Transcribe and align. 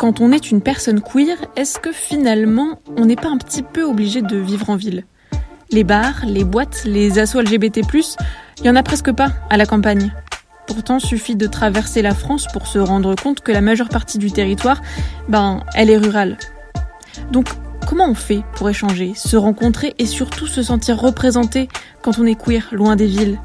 quand 0.00 0.22
on 0.22 0.32
est 0.32 0.50
une 0.50 0.62
personne 0.62 1.02
queer, 1.02 1.36
est-ce 1.56 1.78
que 1.78 1.92
finalement 1.92 2.80
on 2.96 3.04
n'est 3.04 3.16
pas 3.16 3.28
un 3.28 3.36
petit 3.36 3.62
peu 3.62 3.82
obligé 3.82 4.22
de 4.22 4.38
vivre 4.38 4.70
en 4.70 4.76
ville? 4.76 5.04
Les 5.72 5.84
bars, 5.84 6.24
les 6.24 6.42
boîtes, 6.42 6.84
les 6.86 7.18
assos 7.18 7.42
LGBT, 7.42 7.82
il 8.60 8.64
y 8.64 8.70
en 8.70 8.76
a 8.76 8.82
presque 8.82 9.12
pas 9.12 9.30
à 9.50 9.58
la 9.58 9.66
campagne. 9.66 10.10
Pourtant, 10.66 11.00
suffit 11.00 11.36
de 11.36 11.46
traverser 11.46 12.00
la 12.00 12.14
France 12.14 12.46
pour 12.50 12.66
se 12.66 12.78
rendre 12.78 13.14
compte 13.14 13.40
que 13.40 13.52
la 13.52 13.60
majeure 13.60 13.90
partie 13.90 14.16
du 14.16 14.32
territoire, 14.32 14.80
ben, 15.28 15.64
elle 15.74 15.90
est 15.90 15.98
rurale. 15.98 16.38
Donc, 17.30 17.48
comment 17.86 18.08
on 18.08 18.14
fait 18.14 18.42
pour 18.54 18.70
échanger, 18.70 19.12
se 19.14 19.36
rencontrer 19.36 19.94
et 19.98 20.06
surtout 20.06 20.46
se 20.46 20.62
sentir 20.62 20.98
représenté 20.98 21.68
quand 22.00 22.18
on 22.18 22.24
est 22.24 22.42
queer, 22.42 22.66
loin 22.72 22.96
des 22.96 23.06
villes? 23.06 23.38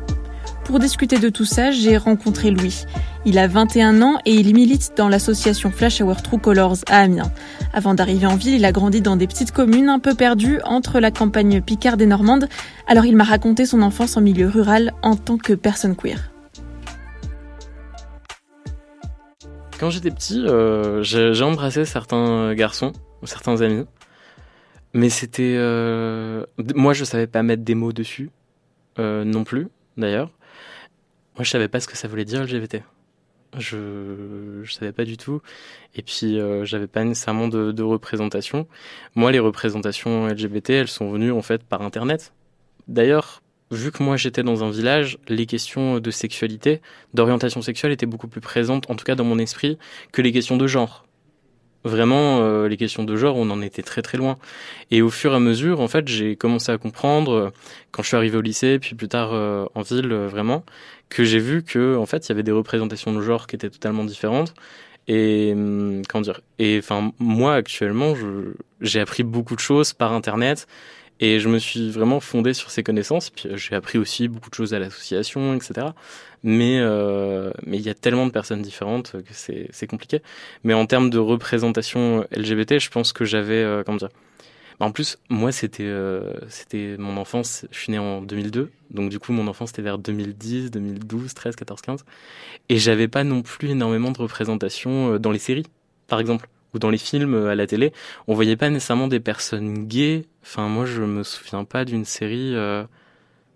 Pour 0.66 0.79
discuter 0.79 1.20
de 1.20 1.29
tout 1.29 1.45
ça, 1.45 1.70
j'ai 1.70 1.95
rencontré 1.95 2.49
Louis. 2.49 2.85
Il 3.23 3.38
a 3.38 3.48
21 3.48 4.02
ans 4.02 4.17
et 4.26 4.34
il 4.34 4.55
milite 4.55 4.94
dans 4.98 5.07
l'association 5.07 5.70
Flash 5.70 6.02
Hour 6.02 6.23
True 6.23 6.40
Colors 6.40 6.77
à 6.88 7.02
Amiens. 7.02 7.31
Avant 7.71 7.94
d'arriver 7.94 8.26
en 8.26 8.35
ville, 8.35 8.55
il 8.55 8.66
a 8.66 8.71
grandi 8.71 8.99
dans 8.99 9.16
des 9.16 9.27
petites 9.27 9.52
communes 9.52 9.90
un 9.90 9.99
peu 9.99 10.16
perdues 10.16 10.59
entre 10.63 10.99
la 10.99 11.12
campagne 11.12 11.62
picarde 11.62 12.02
et 12.02 12.07
normande. 12.07 12.48
Alors 12.88 13.05
il 13.05 13.16
m'a 13.16 13.23
raconté 13.23 13.67
son 13.67 13.84
enfance 13.84 14.17
en 14.17 14.21
milieu 14.21 14.48
rural 14.49 14.93
en 15.04 15.16
tant 15.16 15.38
que 15.38 15.54
personne 15.54 15.95
queer. 15.95 16.31
Quand 19.79 19.91
j'étais 19.91 20.12
petit, 20.12 20.43
euh, 20.48 21.04
j'ai 21.04 21.43
embrassé 21.43 21.85
certains 21.85 22.55
garçons, 22.55 22.91
certains 23.23 23.62
amis. 23.62 23.85
Mais 24.95 25.09
c'était. 25.09 25.55
Euh, 25.57 26.45
moi, 26.73 26.93
je 26.93 27.04
savais 27.04 27.27
pas 27.27 27.43
mettre 27.43 27.63
des 27.63 27.76
mots 27.76 27.91
dessus. 27.91 28.32
Euh, 28.98 29.26
non 29.26 29.43
plus, 29.43 29.68
d'ailleurs. 29.98 30.32
Moi, 31.35 31.44
je 31.44 31.49
savais 31.49 31.67
pas 31.67 31.80
ce 31.80 31.88
que 31.88 31.98
ça 31.98 32.07
voulait 32.07 32.25
dire 32.25 32.44
LGBT. 32.44 32.77
Je, 33.57 34.62
je 34.63 34.73
savais 34.73 34.91
pas 34.91 35.05
du 35.05 35.18
tout. 35.18 35.41
Et 35.96 36.01
puis, 36.01 36.40
j'avais 36.63 36.87
pas 36.87 37.04
nécessairement 37.04 37.48
de, 37.48 37.71
de, 37.71 37.84
représentation. 37.84 38.68
Moi, 39.15 39.32
les 39.32 39.40
représentations 39.40 40.27
LGBT, 40.27 40.71
elles 40.71 40.87
sont 40.87 41.10
venues 41.10 41.32
en 41.32 41.41
fait 41.41 41.63
par 41.63 41.82
Internet. 41.82 42.34
D'ailleurs, 42.87 43.41
vu 43.71 43.91
que 43.91 44.04
moi 44.04 44.18
j'étais 44.18 44.43
dans 44.43 44.63
un 44.63 44.70
village, 44.70 45.18
les 45.27 45.45
questions 45.45 45.99
de 45.99 46.12
sexualité, 46.12 46.82
d'orientation 47.13 47.62
sexuelle 47.62 47.91
étaient 47.91 48.05
beaucoup 48.05 48.27
plus 48.27 48.41
présentes, 48.41 48.90
en 48.90 48.95
tout 48.95 49.05
cas 49.05 49.15
dans 49.15 49.23
mon 49.23 49.40
esprit, 49.40 49.77
que 50.12 50.21
les 50.21 50.32
questions 50.32 50.57
de 50.57 50.67
genre. 50.67 51.04
Vraiment, 51.86 52.41
euh, 52.41 52.68
les 52.68 52.78
questions 52.78 53.04
de 53.04 53.16
genre, 53.16 53.38
on 53.38 53.48
en 53.52 53.62
était 53.62 53.84
très 53.84 54.02
très 54.02 54.18
loin. 54.18 54.38
Et 54.90 55.04
au 55.04 55.12
fur 55.12 55.34
et 55.34 55.36
à 55.36 55.40
mesure, 55.40 55.82
en 55.82 55.88
fait, 55.88 56.08
j'ai 56.08 56.36
commencé 56.36 56.72
à 56.72 56.80
comprendre, 56.80 57.32
euh, 57.32 57.50
quand 57.91 58.02
je 58.02 58.08
suis 58.08 58.18
arrivé 58.18 58.36
au 58.38 58.41
lycée, 58.41 58.80
puis 58.80 58.96
plus 58.96 59.08
tard 59.08 59.34
euh, 59.34 59.68
en 59.76 59.84
ville, 59.84 60.12
vraiment, 60.12 60.66
que 61.10 61.24
j'ai 61.24 61.38
vu 61.38 61.63
que, 61.63 61.96
en 61.96 62.08
fait, 62.08 62.28
il 62.28 62.30
y 62.30 62.32
avait 62.32 62.41
des 62.41 62.52
représentations 62.52 63.13
de 63.13 63.22
genre 63.22 63.46
qui 63.46 63.56
étaient 63.56 63.70
totalement 63.70 64.03
différentes. 64.03 64.56
Et 65.08 65.52
hum, 65.53 66.02
comment 66.09 66.24
dire? 66.24 66.41
Et 66.58 66.80
enfin, 66.80 67.12
moi 67.19 67.53
actuellement, 67.53 68.16
j'ai 68.81 69.00
appris 69.00 69.22
beaucoup 69.22 69.56
de 69.56 69.59
choses 69.59 69.94
par 69.94 70.13
Internet 70.13 70.68
et 71.19 71.40
je 71.40 71.47
me 71.50 71.59
suis 71.59 71.90
vraiment 71.91 72.19
fondé 72.19 72.53
sur 72.53 72.69
ces 72.72 72.84
connaissances. 72.84 73.30
Puis 73.30 73.50
euh, 73.50 73.58
j'ai 73.58 73.75
appris 73.75 73.97
aussi 73.97 74.28
beaucoup 74.28 74.50
de 74.50 74.56
choses 74.56 74.74
à 74.74 74.80
l'association, 74.80 75.56
etc. 75.56 75.88
Mais 76.44 76.78
euh, 76.80 77.52
mais 77.66 77.78
il 77.78 77.84
y 77.84 77.90
a 77.90 77.94
tellement 77.94 78.25
de 78.25 78.31
personnes 78.31 78.62
différentes 78.62 79.13
que 79.13 79.34
c'est 79.34 79.88
compliqué. 79.88 80.22
Mais 80.63 80.74
en 80.74 80.85
termes 80.85 81.09
de 81.09 81.19
représentation 81.19 82.25
LGBT, 82.31 82.80
je 82.80 82.90
pense 82.90 83.13
que 83.13 83.25
j'avais 83.25 83.63
euh, 83.63 83.84
comment 83.84 83.97
dire. 83.97 84.09
Bah, 84.80 84.85
en 84.88 84.91
plus, 84.91 85.18
moi, 85.30 85.53
c'était 85.53 85.85
mon 86.97 87.16
enfance. 87.16 87.66
Je 87.72 87.79
suis 87.79 87.94
né 87.94 87.97
en 87.97 88.22
2002, 88.22 88.72
donc 88.91 89.09
du 89.09 89.19
coup, 89.19 89.31
mon 89.31 89.47
enfance 89.47 89.69
c'était 89.69 89.81
vers 89.81 89.97
2010, 89.97 90.69
2012, 90.69 91.34
13, 91.34 91.56
14, 91.56 91.81
15, 91.81 92.06
et 92.68 92.78
j'avais 92.78 93.07
pas 93.07 93.24
non 93.24 93.41
plus 93.41 93.69
énormément 93.69 94.12
de 94.12 94.18
représentation 94.18 95.18
dans 95.18 95.31
les 95.31 95.40
séries, 95.40 95.66
par 96.07 96.19
exemple 96.19 96.50
ou 96.75 96.79
dans 96.79 96.90
les 96.90 96.97
films 96.97 97.34
euh, 97.34 97.50
à 97.50 97.56
la 97.56 97.66
télé, 97.66 97.94
on 98.28 98.35
voyait 98.35 98.57
pas 98.57 98.69
nécessairement 98.69 99.07
des 99.07 99.19
personnes 99.19 99.88
gays. 99.88 100.25
Enfin, 100.44 100.67
moi, 100.67 100.85
je 100.85 101.01
me 101.01 101.23
souviens 101.23 101.63
pas 101.63 101.85
d'une 101.85 102.05
série. 102.05 102.53
Euh... 102.55 102.83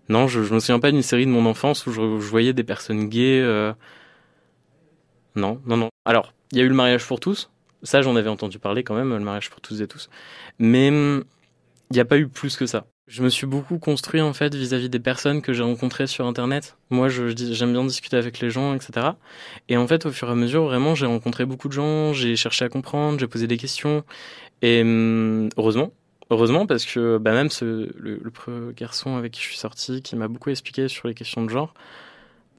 Non, 0.08 0.26
je, 0.26 0.40
me 0.40 0.58
souviens 0.58 0.80
pas 0.80 0.90
d'une 0.90 1.02
série 1.02 1.26
de 1.26 1.30
mon 1.30 1.46
enfance 1.46 1.86
où 1.86 1.92
je, 1.92 2.00
voyais 2.00 2.52
des 2.52 2.64
personnes 2.64 3.08
gays. 3.08 3.40
Euh... 3.42 3.72
Non, 5.36 5.60
non, 5.66 5.76
non. 5.76 5.90
Alors, 6.04 6.32
il 6.50 6.58
y 6.58 6.60
a 6.62 6.64
eu 6.64 6.68
le 6.68 6.74
mariage 6.74 7.06
pour 7.06 7.20
tous. 7.20 7.50
Ça, 7.82 8.02
j'en 8.02 8.16
avais 8.16 8.28
entendu 8.28 8.58
parler 8.58 8.82
quand 8.82 8.94
même, 8.94 9.10
le 9.10 9.20
mariage 9.20 9.50
pour 9.50 9.60
tous 9.60 9.80
et 9.80 9.86
tous. 9.86 10.10
Mais 10.58 10.88
hum, 10.88 11.24
il 11.90 11.94
n'y 11.94 12.00
a 12.00 12.04
pas 12.04 12.18
eu 12.18 12.26
plus 12.26 12.56
que 12.56 12.66
ça. 12.66 12.86
Je 13.10 13.24
me 13.24 13.28
suis 13.28 13.48
beaucoup 13.48 13.80
construit 13.80 14.20
en 14.20 14.32
fait 14.32 14.54
vis-à-vis 14.54 14.88
des 14.88 15.00
personnes 15.00 15.42
que 15.42 15.52
j'ai 15.52 15.64
rencontrées 15.64 16.06
sur 16.06 16.26
Internet. 16.28 16.76
Moi, 16.90 17.08
j'aime 17.08 17.72
bien 17.72 17.84
discuter 17.84 18.16
avec 18.16 18.38
les 18.38 18.50
gens, 18.50 18.72
etc. 18.72 19.08
Et 19.68 19.76
en 19.76 19.88
fait, 19.88 20.06
au 20.06 20.12
fur 20.12 20.28
et 20.28 20.30
à 20.30 20.36
mesure, 20.36 20.62
vraiment, 20.62 20.94
j'ai 20.94 21.06
rencontré 21.06 21.44
beaucoup 21.44 21.66
de 21.66 21.72
gens, 21.72 22.12
j'ai 22.12 22.36
cherché 22.36 22.64
à 22.64 22.68
comprendre, 22.68 23.18
j'ai 23.18 23.26
posé 23.26 23.48
des 23.48 23.56
questions. 23.56 24.04
Et 24.62 24.82
hum, 24.82 25.48
heureusement, 25.56 25.90
heureusement, 26.30 26.66
parce 26.66 26.86
que 26.86 27.18
bah, 27.18 27.32
même 27.32 27.50
ce, 27.50 27.90
le, 27.98 28.22
le, 28.22 28.70
garçon 28.70 29.16
avec 29.16 29.32
qui 29.32 29.40
je 29.42 29.48
suis 29.48 29.58
sorti, 29.58 30.02
qui 30.02 30.14
m'a 30.14 30.28
beaucoup 30.28 30.50
expliqué 30.50 30.86
sur 30.86 31.08
les 31.08 31.14
questions 31.14 31.44
de 31.44 31.50
genre, 31.50 31.74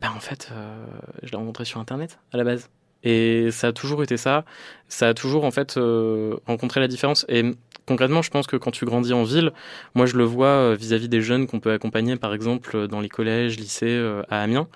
bah 0.02 0.12
en 0.14 0.20
fait, 0.20 0.50
euh, 0.52 0.86
je 1.24 1.32
l'ai 1.32 1.38
rencontré 1.38 1.64
sur 1.64 1.80
Internet 1.80 2.20
à 2.34 2.38
la 2.38 2.44
base. 2.44 2.70
Et 3.04 3.50
ça 3.52 3.68
a 3.68 3.72
toujours 3.74 4.04
été 4.04 4.18
ça. 4.18 4.46
Ça 4.88 5.10
a 5.10 5.14
toujours 5.14 5.46
en 5.46 5.52
fait 5.52 5.78
euh, 5.78 6.36
rencontré 6.48 6.80
la 6.80 6.88
différence. 6.88 7.26
Et 7.30 7.44
concrètement, 7.88 8.22
je 8.22 8.30
pense 8.30 8.48
que 8.48 8.58
quand 8.58 8.72
tu 8.72 8.86
grandis 8.86 9.14
en 9.14 9.24
ville, 9.24 9.52
moi 9.96 10.06
je 10.06 10.18
le 10.18 10.24
vois 10.24 10.48
euh, 10.48 10.76
vis-à-vis 10.76 11.10
des 11.10 11.22
jeunes 11.22 11.48
qu'on 11.48 11.60
peut 11.60 11.72
accompagner, 11.72 12.16
par 12.16 12.34
exemple 12.34 12.88
dans 12.88 13.00
les 13.00 13.10
collèges, 13.10 13.58
lycées 13.58 13.88
euh, 13.88 14.24
à 14.30 14.42
Amiens. 14.42 14.68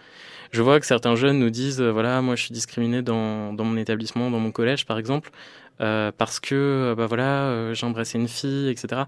Je 0.52 0.62
vois 0.62 0.80
que 0.80 0.86
certains 0.86 1.16
jeunes 1.16 1.40
nous 1.40 1.50
disent, 1.50 1.82
voilà, 1.82 2.22
moi 2.22 2.36
je 2.36 2.44
suis 2.44 2.54
discriminé 2.54 3.02
dans, 3.02 3.54
dans 3.54 3.66
mon 3.66 3.78
établissement, 3.78 4.32
dans 4.32 4.40
mon 4.40 4.52
collège, 4.52 4.86
par 4.86 4.98
exemple, 4.98 5.32
parce 5.80 6.40
que 6.40 6.94
bah 6.96 7.08
voilà, 7.08 7.74
j'ai 7.74 7.86
embrassé 7.86 8.18
une 8.18 8.30
fille, 8.30 8.70
etc. 8.70 9.02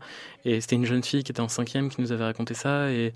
Et 0.43 0.59
c'était 0.59 0.75
une 0.75 0.85
jeune 0.85 1.03
fille 1.03 1.23
qui 1.23 1.31
était 1.31 1.39
en 1.39 1.47
cinquième 1.47 1.89
qui 1.89 2.01
nous 2.01 2.11
avait 2.11 2.25
raconté 2.25 2.53
ça 2.53 2.91
et 2.91 3.13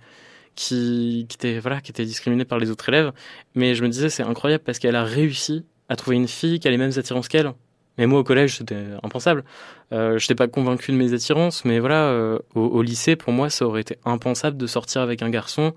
qui, 0.56 1.26
qui 1.28 1.36
était 1.36 1.60
voilà, 1.60 1.82
qui 1.82 1.92
était 1.92 2.06
discriminée 2.06 2.46
par 2.46 2.60
les 2.60 2.70
autres 2.72 2.88
élèves. 2.90 3.12
Mais 3.56 3.76
je 3.76 3.84
me 3.84 3.90
disais, 3.90 4.10
c'est 4.10 4.24
incroyable 4.24 4.64
parce 4.64 4.80
qu'elle 4.80 4.96
a 4.96 5.04
réussi 5.04 5.66
à 5.92 5.98
trouver 5.98 6.16
une 6.16 6.30
fille 6.30 6.60
qui 6.62 6.70
a 6.70 6.72
les 6.72 6.78
mêmes 6.78 6.94
attirances 6.96 7.28
qu'elle. 7.28 7.52
Mais 7.98 8.08
moi, 8.08 8.22
au 8.22 8.24
collège, 8.24 8.56
c'était 8.56 8.82
impensable. 9.04 9.44
Euh, 9.92 10.18
je 10.18 10.24
n'étais 10.24 10.36
pas 10.36 10.48
convaincu 10.48 10.94
de 10.94 10.98
mes 10.98 11.14
attirances, 11.14 11.66
mais 11.66 11.80
voilà, 11.80 12.06
euh, 12.06 12.40
au, 12.56 12.82
lycée, 12.82 13.18
pour 13.18 13.34
moi, 13.34 13.50
ça 13.50 13.66
aurait 13.68 13.82
été 13.82 13.98
impensable 14.06 14.56
de 14.56 14.68
sortir 14.68 15.02
avec 15.02 15.22
un 15.22 15.30
garçon 15.30 15.74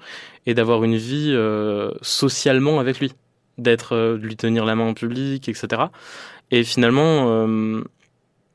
et 0.46 0.54
d'avoir 0.54 0.84
une 0.84 0.94
vie 0.94 1.32
euh, 1.34 1.90
socialement 2.00 2.78
avec 2.78 3.00
lui, 3.00 3.12
d'être, 3.58 3.96
de 3.96 4.24
lui 4.24 4.36
tenir 4.36 4.64
la 4.64 4.76
main 4.76 4.84
en 4.84 4.94
public, 4.94 5.48
etc. 5.48 5.82
Et 6.52 6.62
finalement, 6.62 7.48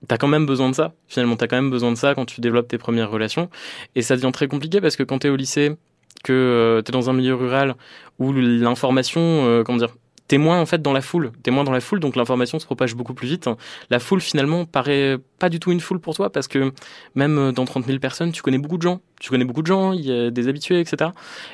t'as 0.08 0.18
quand 0.18 0.30
même 0.30 0.46
besoin 0.46 0.70
de 0.70 0.76
ça. 0.76 0.94
Finalement, 1.10 1.36
t'as 1.36 1.48
quand 1.48 1.58
même 1.58 1.72
besoin 1.72 1.92
de 1.92 1.98
ça 1.98 2.16
quand 2.16 2.26
tu 2.26 2.40
développes 2.40 2.70
tes 2.70 2.78
premières 2.78 3.12
relations. 3.12 3.50
Et 3.96 4.02
ça 4.02 4.16
devient 4.16 4.32
très 4.32 4.48
compliqué 4.48 4.80
parce 4.80 4.96
que 4.96 5.04
quand 5.04 5.20
t'es 5.20 5.30
au 5.30 5.36
lycée, 5.36 5.76
que 6.24 6.82
t'es 6.86 6.94
dans 6.94 7.10
un 7.10 7.14
milieu 7.14 7.36
rural 7.36 7.76
où 8.18 8.32
l'information, 8.32 9.64
comment 9.66 9.80
dire, 9.80 9.94
t'es 10.30 10.38
moins 10.38 10.62
en 10.62 10.66
fait 10.66 10.82
dans 10.82 10.94
la 10.94 11.02
foule, 11.02 11.32
t'es 11.44 11.52
moins 11.52 11.66
dans 11.66 11.72
la 11.72 11.82
foule, 11.82 12.00
donc 12.00 12.16
l'information 12.16 12.60
se 12.60 12.66
propage 12.66 12.96
beaucoup 12.96 13.14
plus 13.14 13.28
vite. 13.28 13.50
La 13.90 14.00
foule 14.00 14.22
finalement 14.22 14.64
paraît 14.64 15.18
pas 15.40 15.50
du 15.50 15.60
tout 15.60 15.72
une 15.72 15.80
foule 15.80 16.00
pour 16.00 16.16
toi 16.16 16.32
parce 16.32 16.48
que 16.48 16.72
même 17.16 17.52
dans 17.52 17.66
30 17.66 17.86
000 17.86 18.00
personnes, 18.00 18.32
tu 18.32 18.44
connais 18.44 18.60
beaucoup 18.60 18.78
de 18.78 18.84
gens, 18.84 19.02
tu 19.20 19.32
connais 19.32 19.44
beaucoup 19.44 19.64
de 19.64 19.68
gens, 19.68 19.92
il 19.92 20.06
y 20.06 20.12
a 20.12 20.30
des 20.30 20.48
habitués, 20.48 20.80
etc. 20.80 21.10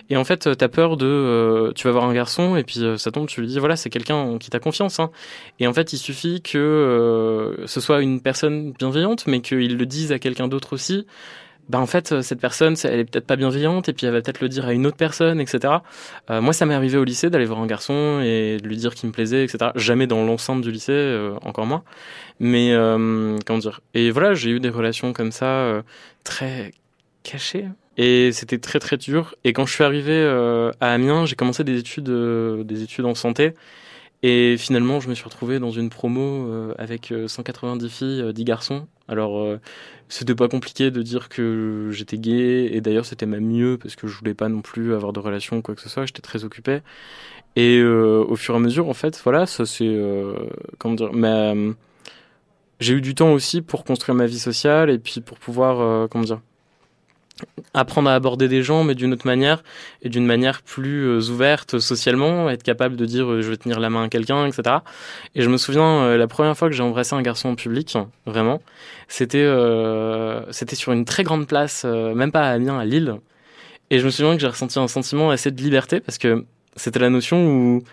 Et 0.10 0.18
en 0.18 0.26
fait, 0.26 0.56
t'as 0.58 0.68
peur 0.68 0.98
de, 0.98 1.06
euh, 1.06 1.72
tu 1.74 1.88
vas 1.88 1.92
voir 1.92 2.04
un 2.04 2.14
garçon 2.14 2.58
et 2.58 2.64
puis 2.64 2.84
euh, 2.84 2.98
ça 2.98 3.12
tombe, 3.12 3.28
tu 3.28 3.40
lui 3.40 3.48
dis 3.48 3.60
voilà 3.60 3.78
c'est 3.78 3.90
quelqu'un 3.90 4.38
qui 4.38 4.50
t'a 4.50 4.60
confiance. 4.60 5.00
Hein. 5.00 5.10
Et 5.60 5.68
en 5.68 5.74
fait, 5.74 5.94
il 5.94 5.98
suffit 5.98 6.42
que 6.42 6.58
euh, 6.58 7.66
ce 7.68 7.80
soit 7.80 8.02
une 8.02 8.20
personne 8.20 8.74
bienveillante, 8.74 9.26
mais 9.26 9.40
qu'il 9.40 9.78
le 9.78 9.86
dise 9.86 10.12
à 10.12 10.20
quelqu'un 10.20 10.50
d'autre 10.50 10.74
aussi 10.74 11.08
bah 11.70 11.80
en 11.80 11.86
fait 11.86 12.22
cette 12.22 12.40
personne 12.40 12.76
elle 12.84 13.00
est 13.00 13.06
peut-être 13.06 13.26
pas 13.26 13.36
bienveillante 13.36 13.90
et 13.90 13.94
puis 13.94 14.06
elle 14.06 14.14
va 14.14 14.22
peut-être 14.22 14.42
le 14.42 14.50
dire 14.50 14.66
à 14.66 14.74
une 14.74 14.86
autre 14.86 14.98
personne 14.98 15.40
etc 15.42 15.76
euh, 16.30 16.42
moi 16.42 16.54
ça 16.54 16.66
m'est 16.66 16.76
arrivé 16.76 16.98
au 16.98 17.04
lycée 17.04 17.30
d'aller 17.30 17.46
voir 17.46 17.60
un 17.60 17.66
garçon 17.66 18.22
et 18.24 18.58
de 18.62 18.68
lui 18.68 18.78
dire 18.78 18.94
qu'il 18.94 19.10
me 19.10 19.14
plaisait 19.14 19.44
etc 19.44 19.72
jamais 19.76 20.08
dans 20.08 20.24
l'enceinte 20.24 20.62
du 20.62 20.72
lycée 20.72 20.92
euh, 20.92 21.36
encore 21.44 21.66
moins. 21.66 21.84
Mais 22.40 22.74
euh, 22.74 23.38
comment 23.46 23.60
dire? 23.60 23.82
Et 23.94 24.12
voilà 24.12 24.34
j'ai 24.34 24.52
eu 24.52 24.60
des 24.60 24.70
relations 24.70 25.14
comme 25.14 25.32
ça 25.32 25.46
euh, 25.46 25.82
très 26.24 26.74
cachées. 27.24 27.66
Et 27.98 28.34
c'était 28.34 28.58
très 28.58 28.80
très 28.80 28.98
dur. 28.98 29.36
Et 29.46 29.54
quand 29.54 29.66
je 29.66 29.74
suis 29.74 29.84
arrivé 29.84 30.12
euh, 30.12 30.72
à 30.82 30.92
Amiens 30.92 31.26
j'ai 31.26 31.36
commencé 31.36 31.64
des 31.64 31.78
études 31.80 32.10
des 32.10 32.84
études 32.84 33.06
en 33.06 33.16
santé 33.16 33.54
et 34.28 34.58
finalement, 34.58 35.00
je 35.00 35.08
me 35.08 35.14
suis 35.14 35.24
retrouvé 35.26 35.60
dans 35.60 35.70
une 35.70 35.92
promo 35.92 36.50
euh, 36.50 36.74
avec 36.80 37.14
190 37.28 37.90
filles, 37.90 38.22
euh, 38.22 38.34
10 38.34 38.44
garçons. 38.44 38.88
Alors, 39.08 39.38
euh, 39.38 39.60
c'était 40.10 40.34
pas 40.34 40.48
compliqué 40.48 40.90
de 40.90 41.04
dire 41.04 41.30
que 41.30 41.90
j'étais 41.92 42.18
gay, 42.18 42.72
et 42.74 42.82
d'ailleurs, 42.82 43.06
c'était 43.06 43.28
même 43.28 43.46
mieux 43.46 43.78
parce 43.78 43.96
que 43.96 44.08
je 44.08 44.18
voulais 44.18 44.34
pas 44.34 44.50
non 44.50 44.62
plus 44.62 44.96
avoir 44.96 45.14
de 45.14 45.20
relations 45.20 45.58
ou 45.58 45.62
quoi 45.62 45.76
que 45.76 45.82
ce 45.82 45.90
soit. 45.90 46.08
J'étais 46.08 46.24
très 46.24 46.44
occupé. 46.44 46.80
Et 47.56 47.84
au 47.84 48.36
fur 48.36 48.56
et 48.56 48.58
à 48.58 48.60
mesure, 48.60 48.90
en 48.90 48.96
fait, 48.96 49.22
voilà, 49.24 49.46
ça 49.46 49.66
c'est 49.66 49.96
comment 50.80 50.96
dire, 50.96 51.12
j'ai 52.80 52.94
eu 52.94 53.02
du 53.02 53.16
temps 53.16 53.32
aussi 53.32 53.62
pour 53.62 53.84
construire 53.86 54.16
ma 54.16 54.26
vie 54.26 54.40
sociale 54.40 54.90
et 54.90 54.98
puis 55.00 55.22
pour 55.22 55.38
pouvoir, 55.38 56.10
comment 56.10 56.26
dire, 56.26 56.42
apprendre 57.74 58.10
à 58.10 58.16
aborder 58.16 58.48
des 58.48 58.64
gens, 58.64 58.84
mais 58.84 58.96
d'une 58.96 59.14
autre 59.14 59.28
manière, 59.28 59.64
et 60.02 60.10
d'une 60.10 60.26
manière 60.26 60.62
plus 60.62 61.06
euh, 61.06 61.30
ouverte 61.30 61.80
socialement, 61.80 62.50
être 62.50 62.64
capable 62.64 62.96
de 62.96 63.06
dire 63.06 63.30
euh, 63.30 63.42
je 63.42 63.50
vais 63.50 63.58
tenir 63.58 63.80
la 63.80 63.90
main 63.90 64.04
à 64.04 64.10
quelqu'un, 64.10 64.46
etc. 64.46 64.78
Et 65.36 65.42
je 65.42 65.50
me 65.50 65.58
souviens, 65.58 66.04
euh, 66.04 66.18
la 66.18 66.28
première 66.28 66.58
fois 66.58 66.70
que 66.70 66.76
j'ai 66.76 66.84
embrassé 66.84 67.16
un 67.16 67.22
garçon 67.22 67.50
en 67.50 67.56
public, 67.56 67.98
vraiment, 68.26 68.62
c'était 69.08 69.46
sur 70.74 70.92
une 70.94 71.06
très 71.06 71.24
grande 71.24 71.48
place, 71.48 71.84
même 71.84 72.32
pas 72.32 72.50
à 72.50 72.54
Amiens, 72.54 72.80
à 72.80 72.86
Lille. 72.86 73.16
Et 73.92 74.00
je 74.00 74.06
me 74.06 74.10
souviens 74.10 74.34
que 74.34 74.42
j'ai 74.42 74.48
ressenti 74.48 74.80
un 74.80 74.88
sentiment 74.88 75.30
assez 75.30 75.52
de 75.52 75.62
liberté, 75.62 76.00
parce 76.00 76.18
que 76.18 76.46
c'était 76.76 77.00
la 77.00 77.10
notion 77.10 77.46
où, 77.46 77.84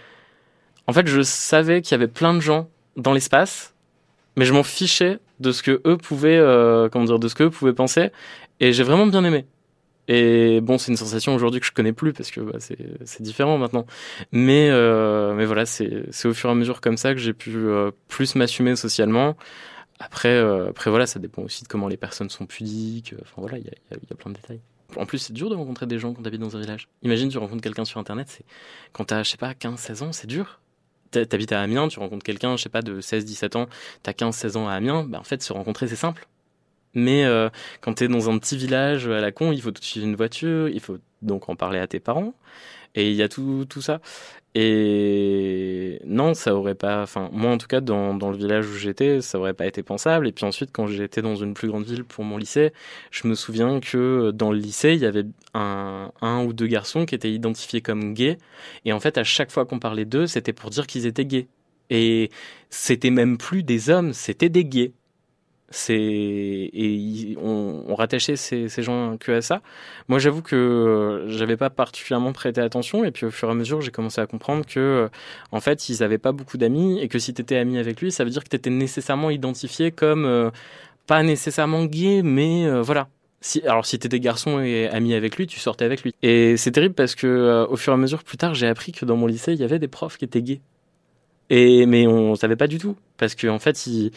en 0.87 0.93
fait, 0.93 1.07
je 1.07 1.23
savais 1.23 1.83
qu'il 1.83 1.93
y 1.93 1.95
avait 1.97 2.09
plein 2.09 2.35
de 2.35 2.41
gens 2.41 2.69
dans 2.97 3.13
l'espace, 3.13 3.75
mais 4.37 4.45
je 4.45 4.53
m'en 4.55 4.63
fichais 4.63 5.19
de 5.41 5.53
ce 5.53 5.63
que 5.63 5.83
eux 5.85 5.97
pouvaient, 5.99 6.41
comment 6.91 7.05
dire, 7.05 7.19
de 7.19 7.29
ce 7.29 7.35
que 7.35 7.45
eux 7.45 7.51
pouvaient 7.51 7.75
penser, 7.75 8.11
et 8.63 8.73
j'ai 8.73 8.85
vraiment 8.85 9.07
bien 9.07 9.25
aimé. 9.25 9.45
Et 10.07 10.61
bon, 10.61 10.79
c'est 10.79 10.93
une 10.93 10.97
sensation 10.97 11.35
aujourd'hui 11.35 11.61
que 11.61 11.67
je 11.67 11.73
connais 11.73 11.93
plus 11.93 12.13
parce 12.13 12.31
que 12.31 12.41
bah, 12.41 12.59
c'est 12.61 13.23
différent 13.23 13.59
maintenant. 13.59 13.87
Mais, 14.31 14.69
euh, 14.71 15.35
mais 15.35 15.47
voilà, 15.47 15.67
c'est 15.67 16.07
au 16.25 16.33
fur 16.33 16.49
et 16.49 16.53
à 16.53 16.55
mesure 16.55 16.81
comme 16.81 16.97
ça 16.97 17.13
que 17.13 17.19
j'ai 17.19 17.33
pu 17.33 17.57
euh, 17.57 17.91
plus 18.07 18.37
m'assumer 18.37 18.77
socialement. 18.77 19.37
Après, 19.99 20.29
euh, 20.29 20.71
après, 20.71 20.91
voilà, 20.91 21.07
ça 21.07 21.19
dépend 21.19 21.43
aussi 21.43 21.65
de 21.65 21.69
comment 21.69 21.89
les 21.89 21.97
personnes 21.97 22.31
sont 22.31 22.47
pudiques. 22.47 23.15
Enfin 23.23 23.35
voilà, 23.39 23.59
il 23.59 23.65
y 23.65 23.69
a, 23.69 23.73
y 23.95 24.13
a, 24.13 24.15
plein 24.15 24.31
de 24.31 24.37
détails. 24.37 24.61
En 24.97 25.07
plus, 25.07 25.19
c'est 25.19 25.33
dur 25.33 25.51
de 25.51 25.57
rencontrer 25.57 25.87
des 25.87 25.99
gens 25.99 26.13
quand 26.13 26.23
tu 26.23 26.29
habites 26.29 26.41
dans 26.41 26.57
un 26.57 26.61
village. 26.61 26.89
Imagine, 27.03 27.31
tu 27.31 27.39
rencontres 27.39 27.63
quelqu'un 27.63 27.85
sur 27.85 27.99
Internet, 27.99 28.29
c'est 28.29 28.45
quand 28.93 29.07
tu 29.07 29.15
as, 29.15 29.25
je 29.25 29.31
sais 29.31 29.37
pas, 29.37 29.53
15-16 29.55 30.05
ans, 30.05 30.13
c'est 30.13 30.29
dur. 30.29 30.61
T'habites 31.11 31.53
à 31.53 31.61
Amiens, 31.61 31.89
tu 31.89 31.99
rencontres 31.99 32.25
quelqu'un, 32.25 32.57
je 32.57 32.63
sais 32.63 32.69
pas, 32.69 32.81
de 32.81 33.01
16-17 33.01 33.57
ans, 33.57 33.67
t'as 34.03 34.13
15-16 34.13 34.57
ans 34.57 34.69
à 34.69 34.73
Amiens, 34.73 35.05
bah 35.05 35.19
en 35.21 35.25
fait, 35.25 35.43
se 35.43 35.53
rencontrer, 35.53 35.87
c'est 35.87 35.97
simple. 35.97 36.27
Mais 36.95 37.25
euh, 37.25 37.49
quand 37.81 37.95
tu 37.95 38.05
es 38.05 38.09
dans 38.09 38.31
un 38.31 38.39
petit 38.39 38.57
village 38.57 39.09
à 39.09 39.21
la 39.21 39.33
con, 39.33 39.53
il 39.53 39.63
faut 39.63 39.71
tout 39.71 39.81
de 39.81 39.85
suite 39.85 40.05
une 40.05 40.17
voiture, 40.17 40.69
il 40.69 40.81
faut 40.81 40.99
donc 41.23 41.49
en 41.49 41.57
parler 41.57 41.79
à 41.79 41.87
tes 41.87 42.01
parents. 42.01 42.35
Et 42.95 43.11
il 43.11 43.17
y 43.17 43.23
a 43.23 43.29
tout, 43.29 43.65
tout 43.69 43.81
ça. 43.83 44.01
Et 44.55 45.99
non, 46.05 46.35
ça 46.35 46.55
aurait 46.55 46.75
pas. 46.75 47.03
Enfin, 47.03 47.31
moi 47.33 47.51
en 47.51 47.59
tout 47.59 47.67
cas, 47.67 47.81
dans, 47.81 48.15
dans 48.15 48.31
le 48.31 48.37
village 48.37 48.69
où 48.69 48.75
j'étais, 48.75 49.23
ça 49.23 49.39
aurait 49.39 49.55
pas 49.55 49.67
été 49.67 49.83
pensable. 49.83 50.29
Et 50.29 50.33
puis 50.33 50.45
ensuite, 50.45 50.71
quand 50.73 50.87
j'étais 50.87 51.23
dans 51.23 51.37
une 51.37 51.55
plus 51.55 51.69
grande 51.69 51.85
ville 51.87 52.05
pour 52.05 52.25
mon 52.25 52.37
lycée, 52.37 52.73
je 53.11 53.27
me 53.29 53.35
souviens 53.35 53.81
que 53.81 54.31
dans 54.33 54.53
le 54.53 54.59
lycée, 54.59 54.93
il 54.93 55.01
y 55.01 55.07
avait 55.07 55.25
un, 55.55 56.13
un 56.21 56.45
ou 56.45 56.53
deux 56.53 56.67
garçons 56.67 57.07
qui 57.07 57.15
étaient 57.15 57.33
identifiés 57.33 57.81
comme 57.81 58.13
gays. 58.13 58.37
Et 58.85 58.93
en 58.93 59.01
fait, 59.01 59.17
à 59.17 59.25
chaque 59.25 59.51
fois 59.51 59.65
qu'on 59.65 59.79
parlait 59.79 60.05
d'eux, 60.05 60.27
c'était 60.27 60.53
pour 60.53 60.69
dire 60.71 60.87
qu'ils 60.87 61.07
étaient 61.07 61.25
gays. 61.25 61.49
Et 61.91 62.31
c'était 62.71 63.11
même 63.11 63.39
plus 63.39 63.63
des 63.63 63.91
hommes, 63.91 64.13
c'était 64.13 64.49
des 64.49 64.65
gays 64.65 64.93
c'est 65.73 65.95
et 65.95 67.37
on, 67.43 67.95
rattachait 67.95 68.37
ces, 68.37 68.69
ces, 68.69 68.83
gens 68.83 69.17
que 69.19 69.33
à 69.33 69.43
ça. 69.43 69.61
Moi, 70.09 70.19
j'avoue 70.19 70.43
que 70.43 71.25
j'avais 71.29 71.57
pas 71.57 71.71
particulièrement 71.71 72.33
prêté 72.33 72.61
attention 72.61 73.05
et 73.05 73.11
puis 73.11 73.27
au 73.27 73.31
fur 73.31 73.49
et 73.49 73.53
à 73.53 73.55
mesure, 73.55 73.81
j'ai 73.81 73.91
commencé 73.91 74.21
à 74.21 74.27
comprendre 74.27 74.65
que 74.67 75.09
en 75.51 75.61
fait, 75.61 75.89
ils 75.89 76.03
avaient 76.03 76.19
pas 76.19 76.33
beaucoup 76.33 76.59
d'amis 76.59 77.01
et 77.01 77.09
que 77.09 77.19
si 77.19 77.35
tu 77.35 77.43
étais 77.43 77.57
ami 77.57 77.79
avec 77.79 78.01
lui, 78.01 78.13
ça 78.13 78.25
veut 78.25 78.31
dire 78.31 78.45
que 78.45 78.49
tu 78.49 78.57
étais 78.57 78.71
nécessairement 78.71 79.31
identifié 79.31 79.91
comme 79.91 80.25
euh, 80.25 80.51
pas 81.07 81.23
nécessairement 81.23 81.85
gay, 81.85 82.23
mais 82.23 82.67
euh, 82.67 82.83
voilà. 82.83 83.09
Si, 83.41 83.61
alors 83.67 83.85
si 83.87 83.99
t'étais 83.99 84.21
garçon 84.21 84.61
et 84.61 84.89
ami 84.89 85.15
avec 85.15 85.37
lui, 85.37 85.49
tu 85.49 85.59
sortais 85.59 85.85
avec 85.85 86.03
lui. 86.05 86.15
Et 86.23 86.57
c'est 86.57 86.71
terrible 86.71 86.95
parce 86.95 87.17
que 87.17 87.27
euh, 87.27 87.67
au 87.67 87.77
fur 87.77 87.93
et 87.93 87.95
à 87.95 87.97
mesure, 87.97 88.23
plus 88.23 88.37
tard, 88.37 88.55
j'ai 88.55 88.69
appris 88.69 88.93
que 88.93 89.05
dans 89.05 89.17
mon 89.17 89.27
lycée, 89.27 89.53
il 89.53 89.59
y 89.59 89.65
avait 89.65 89.81
des 89.81 89.89
profs 89.89 90.17
qui 90.17 90.25
étaient 90.25 90.43
gays. 90.43 90.61
Mais 91.53 92.07
on 92.07 92.35
savait 92.35 92.57
pas 92.57 92.67
du 92.67 92.79
tout 92.79 92.97
parce 93.19 93.35
qu'en 93.35 93.55
en 93.55 93.59
fait, 93.59 93.87
ils 93.87 94.13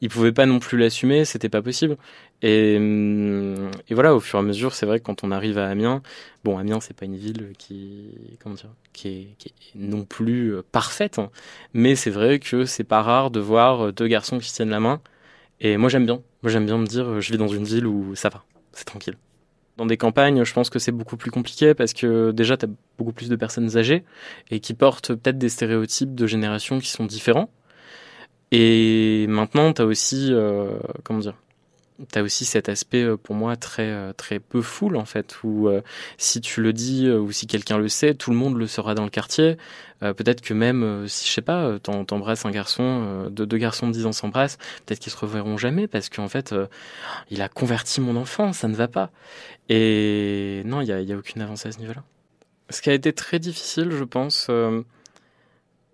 il 0.00 0.08
pouvait 0.08 0.32
pas 0.32 0.46
non 0.46 0.58
plus 0.58 0.78
l'assumer, 0.78 1.24
c'était 1.24 1.48
pas 1.48 1.62
possible. 1.62 1.96
Et, 2.42 2.76
hum, 2.78 3.70
et, 3.88 3.94
voilà, 3.94 4.14
au 4.14 4.20
fur 4.20 4.38
et 4.38 4.40
à 4.40 4.42
mesure, 4.42 4.74
c'est 4.74 4.86
vrai 4.86 4.98
que 4.98 5.04
quand 5.04 5.24
on 5.24 5.30
arrive 5.30 5.58
à 5.58 5.68
Amiens, 5.68 6.02
bon, 6.44 6.56
Amiens, 6.58 6.80
c'est 6.80 6.94
pas 6.94 7.04
une 7.04 7.16
ville 7.16 7.52
qui, 7.58 8.10
comment 8.42 8.54
dire, 8.54 8.70
qui 8.92 9.08
est 9.44 9.50
non 9.74 10.04
plus 10.04 10.54
euh, 10.54 10.62
parfaite, 10.72 11.18
hein. 11.18 11.30
mais 11.74 11.96
c'est 11.96 12.10
vrai 12.10 12.38
que 12.38 12.64
c'est 12.64 12.84
pas 12.84 13.02
rare 13.02 13.30
de 13.30 13.40
voir 13.40 13.86
euh, 13.88 13.92
deux 13.92 14.08
garçons 14.08 14.38
qui 14.38 14.48
se 14.48 14.54
tiennent 14.54 14.70
la 14.70 14.80
main. 14.80 15.00
Et 15.60 15.76
moi, 15.76 15.90
j'aime 15.90 16.06
bien. 16.06 16.22
Moi, 16.42 16.50
j'aime 16.50 16.66
bien 16.66 16.78
me 16.78 16.86
dire, 16.86 17.06
euh, 17.06 17.20
je 17.20 17.32
vis 17.32 17.38
dans 17.38 17.48
une 17.48 17.64
ville 17.64 17.86
où 17.86 18.14
ça 18.14 18.30
va, 18.30 18.44
c'est 18.72 18.86
tranquille. 18.86 19.16
Dans 19.80 19.86
des 19.86 19.96
campagnes, 19.96 20.44
je 20.44 20.52
pense 20.52 20.68
que 20.68 20.78
c'est 20.78 20.92
beaucoup 20.92 21.16
plus 21.16 21.30
compliqué 21.30 21.72
parce 21.72 21.94
que 21.94 22.32
déjà, 22.32 22.58
tu 22.58 22.66
as 22.66 22.68
beaucoup 22.98 23.14
plus 23.14 23.30
de 23.30 23.36
personnes 23.36 23.78
âgées 23.78 24.04
et 24.50 24.60
qui 24.60 24.74
portent 24.74 25.14
peut-être 25.14 25.38
des 25.38 25.48
stéréotypes 25.48 26.14
de 26.14 26.26
génération 26.26 26.80
qui 26.80 26.90
sont 26.90 27.06
différents. 27.06 27.48
Et 28.52 29.24
maintenant, 29.26 29.72
tu 29.72 29.80
as 29.80 29.86
aussi, 29.86 30.34
euh, 30.34 30.78
comment 31.02 31.20
dire, 31.20 31.32
tu 32.10 32.18
as 32.18 32.22
aussi 32.22 32.44
cet 32.44 32.68
aspect 32.68 33.02
euh, 33.02 33.16
pour 33.16 33.34
moi 33.34 33.56
très 33.56 33.90
euh, 33.90 34.12
très 34.12 34.38
peu 34.38 34.62
full 34.62 34.96
en 34.96 35.04
fait 35.04 35.42
où 35.44 35.68
si 36.18 36.40
tu 36.40 36.62
le 36.62 36.72
dis 36.72 37.10
ou 37.10 37.32
si 37.32 37.46
quelqu'un 37.46 37.78
le 37.78 37.88
sait 37.88 38.14
tout 38.14 38.30
le 38.30 38.36
monde 38.36 38.56
le 38.56 38.66
saura 38.66 38.94
dans 38.94 39.04
le 39.04 39.10
quartier. 39.10 39.56
Peut-être 40.00 40.40
que 40.40 40.54
même 40.54 41.06
si 41.08 41.28
je 41.28 41.32
sais 41.32 41.42
pas 41.42 41.78
t'embrasses 41.78 42.46
un 42.46 42.50
garçon 42.50 43.28
de 43.30 43.44
deux 43.44 43.58
garçons 43.58 43.86
de 43.86 43.92
10 43.92 44.06
ans 44.06 44.12
s'embrassent 44.12 44.56
peut-être 44.86 44.98
qu'ils 44.98 45.12
se 45.12 45.18
reverront 45.18 45.58
jamais 45.58 45.88
parce 45.88 46.08
qu'en 46.08 46.28
fait 46.28 46.54
il 47.30 47.42
a 47.42 47.50
converti 47.50 48.00
mon 48.00 48.16
enfant 48.16 48.54
ça 48.54 48.66
ne 48.68 48.74
va 48.74 48.88
pas. 48.88 49.10
Et 49.68 50.62
non 50.64 50.80
il 50.80 50.88
y 50.88 50.92
a, 50.92 51.02
y 51.02 51.12
a 51.12 51.16
aucune 51.16 51.42
avancée 51.42 51.68
à 51.68 51.72
ce 51.72 51.78
niveau-là. 51.80 52.02
Ce 52.70 52.80
qui 52.80 52.88
a 52.88 52.94
été 52.94 53.12
très 53.12 53.38
difficile 53.38 53.90
je 53.90 54.04
pense 54.04 54.48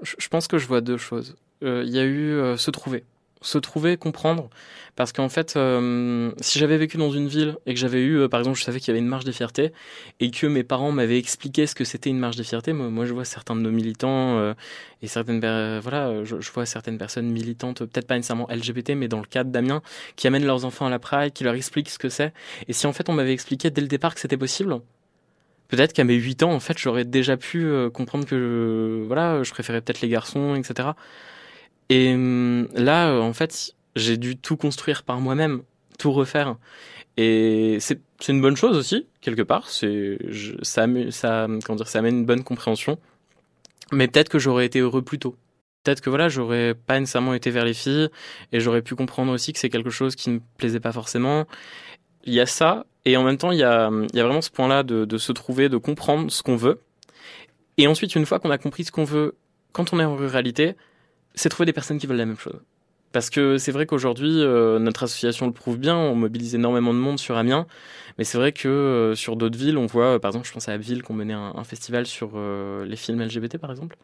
je 0.03 0.29
pense 0.29 0.47
que 0.47 0.59
je 0.59 0.67
vois 0.67 0.81
deux 0.81 0.99
choses. 0.99 1.37
Euh, 1.63 1.83
il 1.87 1.95
y 1.95 1.99
a 1.99 2.05
eu 2.05 2.33
euh, 2.33 2.57
se 2.57 2.71
trouver 2.71 3.05
se 3.43 3.59
trouver, 3.59 3.97
comprendre. 3.97 4.49
Parce 4.97 5.13
qu'en 5.13 5.29
fait, 5.29 5.57
euh, 5.57 6.33
si 6.41 6.59
j'avais 6.59 6.79
vécu 6.79 6.97
dans 6.97 7.11
une 7.11 7.29
ville 7.29 7.57
et 7.67 7.75
que 7.75 7.81
j'avais 7.81 8.03
eu, 8.03 8.29
par 8.31 8.41
exemple, 8.41 8.59
je 8.59 8.65
savais 8.65 8.81
qu'il 8.81 8.89
y 8.89 8.91
avait 8.93 8.99
une 8.99 9.09
marche 9.09 9.25
des 9.25 9.33
fiertés 9.33 9.73
et 10.21 10.31
que 10.31 10.47
mes 10.47 10.65
parents 10.65 10.91
m'avaient 10.91 11.19
expliqué 11.19 11.67
ce 11.67 11.75
que 11.75 11.85
c'était 11.85 12.09
une 12.09 12.19
marche 12.19 12.37
des 12.37 12.45
fiertés, 12.45 12.73
moi, 12.73 13.05
je 13.05 13.13
vois 13.13 13.27
certains 13.27 13.55
de 13.55 13.61
nos 13.61 13.71
militants 13.71 14.55
et 15.03 15.07
certaines, 15.07 15.41
voilà, 15.81 16.25
je, 16.25 16.51
vois 16.51 16.65
certaines 16.65 16.97
personnes 16.97 17.31
militantes, 17.31 17.81
peut-être 17.81 18.07
pas 18.07 18.17
nécessairement 18.17 18.49
LGBT, 18.51 18.91
mais 18.91 19.09
dans 19.09 19.21
le 19.21 19.27
cadre 19.27 19.51
d'Amiens, 19.51 19.83
qui 20.17 20.27
amènent 20.27 20.47
leurs 20.47 20.65
enfants 20.65 20.87
à 20.87 20.91
la 20.91 20.99
Pride, 20.99 21.35
qui 21.35 21.45
leur 21.45 21.55
expliquent 21.55 21.91
ce 21.91 21.99
que 21.99 22.09
c'est. 22.09 22.33
Et 22.69 22.73
si 22.73 22.87
en 22.87 22.95
fait 22.95 23.11
on 23.11 23.13
m'avait 23.13 23.35
expliqué 23.35 23.71
dès 23.71 23.83
le 23.83 23.89
départ 23.89 24.15
que 24.15 24.21
c'était 24.21 24.39
possible, 24.39 24.81
peut-être 25.69 25.93
qu'à 25.93 26.05
mes 26.05 26.15
8 26.15 26.43
ans, 26.43 26.53
en 26.53 26.61
fait, 26.61 26.79
j'aurais 26.79 27.05
déjà 27.05 27.37
pu 27.37 27.71
comprendre 27.93 28.25
que, 28.25 29.05
voilà, 29.07 29.43
je 29.43 29.51
préférais 29.51 29.83
peut-être 29.83 30.01
les 30.01 30.09
garçons, 30.09 30.55
etc. 30.55 30.89
Et 31.89 32.15
hum, 32.15 32.69
là, 32.75 33.21
en 33.21 33.33
fait, 33.33 33.75
j'ai 33.95 34.17
dû 34.17 34.37
tout 34.37 34.57
construire 34.57 35.03
par 35.03 35.21
moi-même, 35.21 35.63
tout 35.99 36.13
refaire. 36.13 36.57
Et 37.17 37.79
c'est 37.81 38.01
une 38.29 38.41
bonne 38.41 38.57
chose 38.57 38.77
aussi, 38.77 39.07
quelque 39.21 39.43
part. 39.43 39.71
C'est 39.71 40.19
ça, 40.63 40.87
ça, 41.11 41.47
comment 41.65 41.77
dire, 41.77 41.89
ça 41.89 42.01
amène 42.01 42.19
une 42.19 42.27
bonne 42.27 42.45
compréhension. 42.45 42.99
Mais 43.93 44.09
peut-être 44.09 44.29
que 44.29 44.39
j'aurais 44.39 44.67
été 44.67 44.81
heureux 44.81 45.03
plus 45.03 45.19
tôt. 45.19 45.37
Peut-être 45.85 46.01
que 46.01 46.11
voilà, 46.11 46.29
j'aurais 46.29 46.75
pas 46.75 46.99
nécessairement 46.99 47.35
été 47.35 47.51
vers 47.51 47.65
les 47.65 47.75
filles 47.75 48.09
et 48.53 48.59
j'aurais 48.59 48.83
pu 48.83 48.97
comprendre 48.97 49.33
aussi 49.33 49.53
que 49.53 49.59
c'est 49.59 49.71
quelque 49.71 49.91
chose 49.91 50.17
qui 50.17 50.31
ne 50.31 50.35
me 50.35 50.41
plaisait 50.59 50.81
pas 50.81 50.93
forcément. 50.93 51.47
Il 52.25 52.35
y 52.35 52.41
a 52.41 52.47
ça 52.47 52.87
et 53.05 53.17
en 53.17 53.23
même 53.23 53.39
temps 53.39 53.53
il 53.53 53.59
y 53.59 53.63
a, 53.63 53.89
il 54.13 54.17
y 54.17 54.21
a 54.21 54.25
vraiment 54.25 54.43
ce 54.43 54.51
point-là 54.51 54.83
de, 54.83 55.05
de 55.05 55.19
se 55.19 55.31
trouver, 55.31 55.69
de 55.69 55.77
comprendre 55.77 56.31
ce 56.33 56.43
qu'on 56.43 56.57
veut. 56.57 56.81
Et 57.79 57.87
ensuite, 57.87 58.17
une 58.17 58.27
fois 58.27 58.41
qu'on 58.41 58.51
a 58.51 58.59
compris 58.59 58.85
ce 58.85 58.91
qu'on 58.91 59.05
veut, 59.05 59.37
quand 59.73 59.93
on 59.93 60.01
est 60.01 60.05
en 60.05 60.17
ruralité, 60.17 60.75
c'est 61.37 61.49
trouver 61.49 61.67
des 61.67 61.73
personnes 61.73 61.99
qui 61.99 62.07
veulent 62.07 62.17
la 62.17 62.27
même 62.27 62.39
chose. 62.39 62.61
Parce 63.13 63.31
que 63.31 63.57
c'est 63.57 63.73
vrai 63.73 63.87
qu'aujourd'hui, 63.87 64.43
euh, 64.43 64.79
notre 64.79 65.05
association 65.05 65.47
le 65.47 65.53
prouve 65.53 65.79
bien, 65.79 65.97
on 65.97 66.15
mobilise 66.15 66.55
énormément 66.55 66.93
de 66.93 66.99
monde 66.99 67.19
sur 67.19 67.37
Amiens, 67.37 67.67
mais 68.19 68.25
c'est 68.25 68.37
vrai 68.37 68.53
que 68.53 68.69
euh, 68.69 69.15
sur 69.15 69.37
d'autres 69.37 69.59
villes, 69.59 69.79
on 69.79 69.87
voit, 69.87 70.21
par 70.21 70.31
exemple, 70.31 70.47
je 70.47 70.53
pense 70.53 70.69
à 70.69 70.73
Abbeville, 70.73 71.03
qu'on 71.03 71.15
menait 71.15 71.33
un, 71.33 71.65
festival 71.65 72.07
sur 72.07 72.33
euh, 72.35 72.85
les 72.85 72.97
films 72.97 73.23
LGBT, 73.23 73.59
par 73.59 73.71
exemple. 73.71 73.97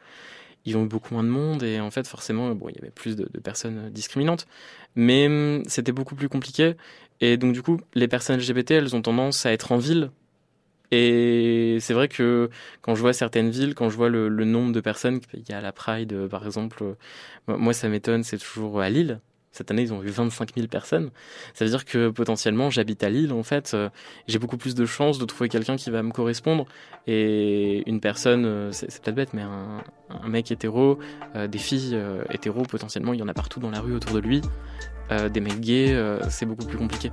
Ils 0.65 0.77
ont 0.77 0.85
eu 0.85 0.89
beaucoup 0.89 1.13
moins 1.13 1.25
de 1.25 1.29
monde 1.29 1.63
et 1.63 1.81
en 1.81 1.91
fait, 1.91 2.07
forcément, 2.07 2.55
bon, 2.55 2.69
il 2.69 2.77
y 2.77 2.79
avait 2.79 2.91
plus 2.91 3.17
de, 3.17 3.29
de 3.31 3.41
personnes 3.41 3.91
discriminantes, 3.91 4.47
mais 4.95 5.27
hum, 5.27 5.63
c'était 5.67 5.93
beaucoup 5.93 6.15
plus 6.15 6.29
compliqué. 6.29 6.75
Et 7.21 7.37
donc, 7.37 7.53
du 7.53 7.63
coup, 7.63 7.81
les 7.95 8.09
personnes 8.09 8.39
LGBT, 8.39 8.73
elles 8.73 8.97
ont 8.97 9.03
tendance 9.03 9.45
à 9.45 9.53
être 9.53 9.73
en 9.73 9.79
ville 9.79 10.11
et 10.93 11.79
c'est 11.81 11.95
vrai 11.95 12.07
que 12.07 12.51
quand 12.83 12.95
je 12.95 13.01
vois 13.01 13.15
certaines 13.15 13.49
villes, 13.49 13.75
quand 13.75 13.89
je 13.89 13.97
vois 13.97 14.11
le, 14.11 14.29
nombre 14.45 14.73
de 14.73 14.81
personnes 14.81 15.21
qu'il 15.21 15.49
y 15.49 15.53
a 15.53 15.61
la 15.63 15.73
Pride, 15.73 16.29
par 16.29 16.45
exemple, 16.45 16.83
euh, 16.83 17.57
moi 17.57 17.73
ça 17.73 17.89
m'étonne, 17.89 18.23
c'est 18.23 18.37
toujours 18.37 18.81
à 18.81 18.91
Lille. 18.91 19.21
Cette 19.53 19.71
année, 19.71 19.83
ils 19.83 19.93
ont 19.93 20.03
eu 20.03 20.09
25 20.09 20.55
000 20.55 20.67
personnes. 20.67 21.11
Ça 21.55 21.65
veut 21.65 21.71
dire 21.71 21.85
que 21.85 22.09
potentiellement, 22.09 22.71
j'habite 22.71 23.03
à 23.05 23.11
Lille, 23.11 23.33
en 23.33 23.43
fait, 23.43 23.73
euh, 23.73 23.89
j'ai 24.27 24.39
beaucoup 24.39 24.57
plus 24.59 24.75
de 24.75 24.85
chances 24.85 25.19
de 25.19 25.25
trouver 25.25 25.49
quelqu'un 25.49 25.77
qui 25.77 25.91
va 25.91 26.03
me 26.03 26.11
correspondre. 26.11 26.67
Et 27.07 27.89
une 27.89 28.01
personne, 28.01 28.45
euh, 28.45 28.73
c'est 28.73 29.03
peut-être 29.03 29.15
bête, 29.15 29.33
mais 29.33 29.43
un, 29.43 30.29
mec 30.29 30.51
hétéro, 30.51 30.99
des 31.49 31.59
filles 31.59 31.99
hétéros, 32.31 32.65
potentiellement, 32.65 33.15
il 33.15 33.21
y 33.21 33.23
en 33.23 33.29
a 33.29 33.35
partout 33.35 33.61
dans 33.61 33.71
la 33.71 33.81
rue 33.81 33.95
autour 33.95 34.15
de 34.15 34.21
lui. 34.21 34.43
des 35.11 35.41
mecs 35.41 35.61
gays, 35.61 35.97
c'est 36.29 36.45
beaucoup 36.47 36.67
plus 36.67 36.79
compliqué. 36.79 37.11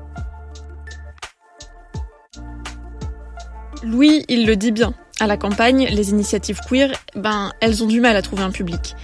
Louis, 3.84 4.26
il 4.28 4.46
le 4.46 4.58
dit 4.58 4.72
bien. 4.72 4.94
À 5.22 5.28
la 5.28 5.38
campagne, 5.38 5.88
les 5.90 6.10
initiatives 6.10 6.60
queer, 6.70 6.92
ben, 7.16 7.52
elles 7.62 7.84
ont 7.84 7.88
du 7.88 8.02
mal 8.02 8.16
à 8.18 8.22
trouver 8.22 8.44
un 8.44 8.52
public. 8.52 8.96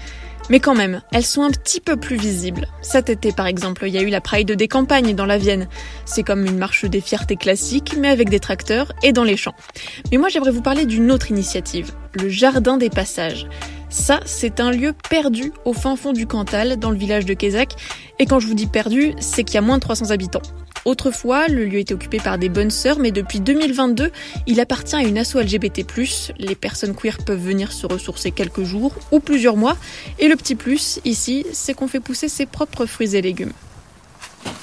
Mais 0.50 0.60
quand 0.60 0.76
même, 0.76 1.02
elles 1.12 1.26
sont 1.26 1.44
un 1.44 1.50
petit 1.50 1.80
peu 1.80 1.96
plus 1.96 2.18
visibles. 2.18 2.68
Cet 2.82 3.10
été 3.10 3.32
par 3.32 3.48
exemple, 3.48 3.86
il 3.88 3.94
y 3.94 3.98
a 3.98 4.02
eu 4.02 4.10
la 4.10 4.22
Pride 4.22 4.52
des 4.52 4.68
campagnes 4.68 5.16
dans 5.16 5.26
la 5.26 5.38
Vienne. 5.38 5.68
C'est 6.06 6.24
comme 6.24 6.46
une 6.46 6.58
marche 6.58 6.86
des 6.86 7.02
fiertés 7.02 7.36
classiques, 7.36 7.96
mais 7.98 8.10
avec 8.10 8.30
des 8.30 8.40
tracteurs 8.40 8.92
et 9.02 9.12
dans 9.12 9.24
les 9.24 9.38
champs. 9.38 9.56
Mais 10.12 10.18
moi 10.18 10.30
j'aimerais 10.30 10.52
vous 10.52 10.62
parler 10.62 10.86
d'une 10.86 11.12
autre 11.12 11.32
initiative, 11.32 11.94
le 12.14 12.30
Jardin 12.30 12.78
des 12.78 12.90
Passages. 12.90 13.48
Ça, 13.90 14.20
c'est 14.26 14.60
un 14.60 14.72
lieu 14.72 14.94
perdu 15.10 15.54
au 15.64 15.74
fin 15.74 15.96
fond 15.96 16.12
du 16.12 16.28
Cantal, 16.28 16.78
dans 16.78 16.92
le 16.92 16.98
village 16.98 17.26
de 17.26 17.34
Kézac. 17.34 17.76
Et 18.20 18.26
quand 18.26 18.40
je 18.40 18.48
vous 18.48 18.54
dis 18.54 18.68
perdu, 18.68 19.14
c'est 19.20 19.44
qu'il 19.44 19.56
y 19.56 19.58
a 19.58 19.62
moins 19.62 19.78
de 19.78 19.82
300 19.82 20.12
habitants. 20.12 20.42
Autrefois, 20.86 21.48
le 21.48 21.66
lieu 21.66 21.80
était 21.80 21.96
occupé 21.96 22.20
par 22.20 22.38
des 22.38 22.48
bonnes 22.48 22.70
sœurs, 22.70 23.00
mais 23.00 23.12
depuis 23.12 23.40
2022, 23.40 24.12
il 24.46 24.60
appartient 24.60 24.96
à 24.96 25.02
une 25.02 25.18
asso 25.18 25.36
LGBT+. 25.36 25.84
Les 26.38 26.54
personnes 26.54 26.96
queer 26.96 27.18
peuvent 27.26 27.44
venir 27.44 27.72
se 27.72 27.88
ressourcer 27.88 28.30
quelques 28.30 28.64
jours 28.64 28.94
ou 29.12 29.20
plusieurs 29.20 29.58
mois. 29.58 29.78
Et 30.20 30.28
le 30.28 30.36
petit 30.36 30.54
plus, 30.54 31.00
ici, 31.04 31.44
c'est 31.54 31.74
qu'on 31.74 31.88
fait 31.88 32.00
pousser 32.00 32.30
ses 32.30 32.46
propres 32.46 32.86
fruits 32.86 33.16
et 33.16 33.22
légumes. 33.24 33.54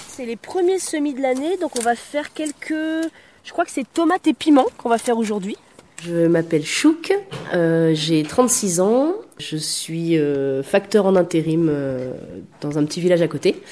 C'est 0.09 0.25
les 0.25 0.37
premiers 0.37 0.79
semis 0.79 1.15
de 1.15 1.21
l'année, 1.21 1.57
donc 1.57 1.77
on 1.77 1.83
va 1.83 1.97
faire 1.97 2.33
quelques... 2.33 3.11
Je 3.45 3.51
crois 3.51 3.65
que 3.65 3.73
c'est 3.73 3.91
tomates 3.93 4.29
et 4.29 4.35
piments 4.35 4.69
qu'on 4.79 4.89
va 4.89 4.99
faire 4.99 5.19
aujourd'hui. 5.19 5.57
Je 6.05 6.27
m'appelle 6.27 6.65
Chouk, 6.65 7.13
euh, 7.55 7.93
j'ai 7.95 8.25
36 8.25 8.81
ans, 8.81 9.15
je 9.39 9.57
suis 9.57 10.19
euh, 10.19 10.63
facteur 10.63 11.07
en 11.07 11.15
intérim 11.15 11.69
euh, 11.71 12.13
dans 12.61 12.77
un 12.79 12.85
petit 12.85 13.01
village 13.01 13.23
à 13.23 13.29
côté. 13.29 13.63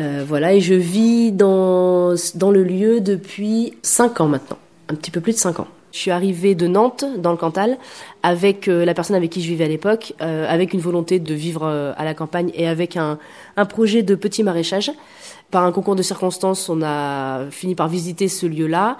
Euh, 0.00 0.24
voilà, 0.26 0.54
et 0.54 0.60
je 0.60 0.74
vis 0.74 1.30
dans, 1.30 2.14
dans 2.34 2.50
le 2.50 2.64
lieu 2.64 3.00
depuis 3.00 3.74
5 3.82 4.20
ans 4.22 4.28
maintenant, 4.28 4.56
un 4.88 4.94
petit 4.94 5.10
peu 5.10 5.20
plus 5.20 5.32
de 5.32 5.38
5 5.38 5.60
ans. 5.60 5.66
Je 5.92 5.98
suis 5.98 6.10
arrivée 6.10 6.54
de 6.54 6.66
Nantes, 6.68 7.04
dans 7.18 7.32
le 7.32 7.36
Cantal, 7.36 7.76
avec 8.22 8.68
euh, 8.68 8.84
la 8.84 8.94
personne 8.94 9.16
avec 9.16 9.30
qui 9.30 9.42
je 9.42 9.48
vivais 9.48 9.64
à 9.64 9.68
l'époque, 9.68 10.14
euh, 10.22 10.46
avec 10.48 10.72
une 10.72 10.80
volonté 10.80 11.18
de 11.18 11.34
vivre 11.34 11.66
à 11.96 12.04
la 12.04 12.14
campagne 12.14 12.50
et 12.54 12.66
avec 12.66 12.96
un, 12.96 13.18
un 13.56 13.66
projet 13.66 14.02
de 14.02 14.14
petit 14.14 14.42
maraîchage. 14.42 14.90
Par 15.50 15.64
un 15.64 15.72
concours 15.72 15.96
de 15.96 16.02
circonstances, 16.02 16.68
on 16.68 16.80
a 16.82 17.50
fini 17.50 17.74
par 17.74 17.88
visiter 17.88 18.28
ce 18.28 18.46
lieu-là. 18.46 18.96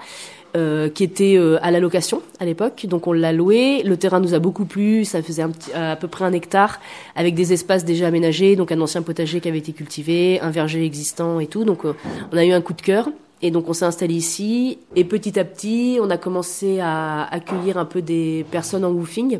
Euh, 0.57 0.89
qui 0.89 1.05
était 1.05 1.37
euh, 1.37 1.57
à 1.61 1.71
la 1.71 1.79
location 1.79 2.21
à 2.41 2.45
l'époque. 2.45 2.85
Donc 2.85 3.07
on 3.07 3.13
l'a 3.13 3.31
loué. 3.31 3.83
Le 3.83 3.95
terrain 3.95 4.19
nous 4.19 4.33
a 4.33 4.39
beaucoup 4.39 4.65
plu. 4.65 5.05
Ça 5.05 5.23
faisait 5.23 5.43
un 5.43 5.49
petit, 5.49 5.71
à 5.71 5.95
peu 5.95 6.09
près 6.09 6.25
un 6.25 6.33
hectare 6.33 6.81
avec 7.15 7.35
des 7.35 7.53
espaces 7.53 7.85
déjà 7.85 8.07
aménagés, 8.07 8.57
donc 8.57 8.69
un 8.73 8.81
ancien 8.81 9.01
potager 9.01 9.39
qui 9.39 9.47
avait 9.47 9.59
été 9.59 9.71
cultivé, 9.71 10.41
un 10.41 10.49
verger 10.49 10.83
existant 10.83 11.39
et 11.39 11.47
tout. 11.47 11.63
Donc 11.63 11.85
euh, 11.85 11.93
on 12.33 12.37
a 12.37 12.43
eu 12.43 12.51
un 12.51 12.59
coup 12.59 12.73
de 12.73 12.81
cœur. 12.81 13.07
Et 13.41 13.49
donc 13.49 13.69
on 13.69 13.73
s'est 13.73 13.85
installé 13.85 14.13
ici. 14.13 14.77
Et 14.97 15.05
petit 15.05 15.39
à 15.39 15.45
petit, 15.45 15.99
on 16.01 16.09
a 16.09 16.17
commencé 16.17 16.81
à 16.81 17.23
accueillir 17.33 17.77
un 17.77 17.85
peu 17.85 18.01
des 18.01 18.45
personnes 18.51 18.83
en 18.83 18.91
woofing 18.91 19.39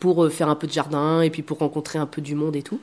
pour 0.00 0.30
faire 0.32 0.48
un 0.48 0.54
peu 0.54 0.66
de 0.66 0.72
jardin 0.72 1.20
et 1.20 1.28
puis 1.28 1.42
pour 1.42 1.58
rencontrer 1.58 1.98
un 1.98 2.06
peu 2.06 2.22
du 2.22 2.34
monde 2.34 2.56
et 2.56 2.62
tout. 2.62 2.80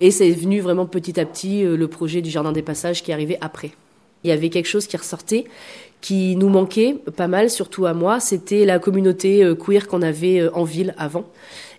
Et 0.00 0.12
c'est 0.12 0.30
venu 0.30 0.60
vraiment 0.60 0.86
petit 0.86 1.18
à 1.18 1.24
petit 1.24 1.64
le 1.64 1.88
projet 1.88 2.22
du 2.22 2.30
jardin 2.30 2.52
des 2.52 2.62
passages 2.62 3.02
qui 3.02 3.10
est 3.10 3.14
arrivé 3.14 3.38
après. 3.40 3.72
Il 4.24 4.30
y 4.30 4.32
avait 4.32 4.50
quelque 4.50 4.66
chose 4.66 4.86
qui 4.86 4.96
ressortait, 4.96 5.44
qui 6.00 6.36
nous 6.36 6.48
manquait 6.48 6.96
pas 7.16 7.26
mal, 7.26 7.50
surtout 7.50 7.86
à 7.86 7.94
moi, 7.94 8.20
c'était 8.20 8.64
la 8.64 8.78
communauté 8.78 9.42
euh, 9.42 9.54
queer 9.54 9.88
qu'on 9.88 10.02
avait 10.02 10.40
euh, 10.40 10.50
en 10.54 10.64
ville 10.64 10.94
avant 10.98 11.24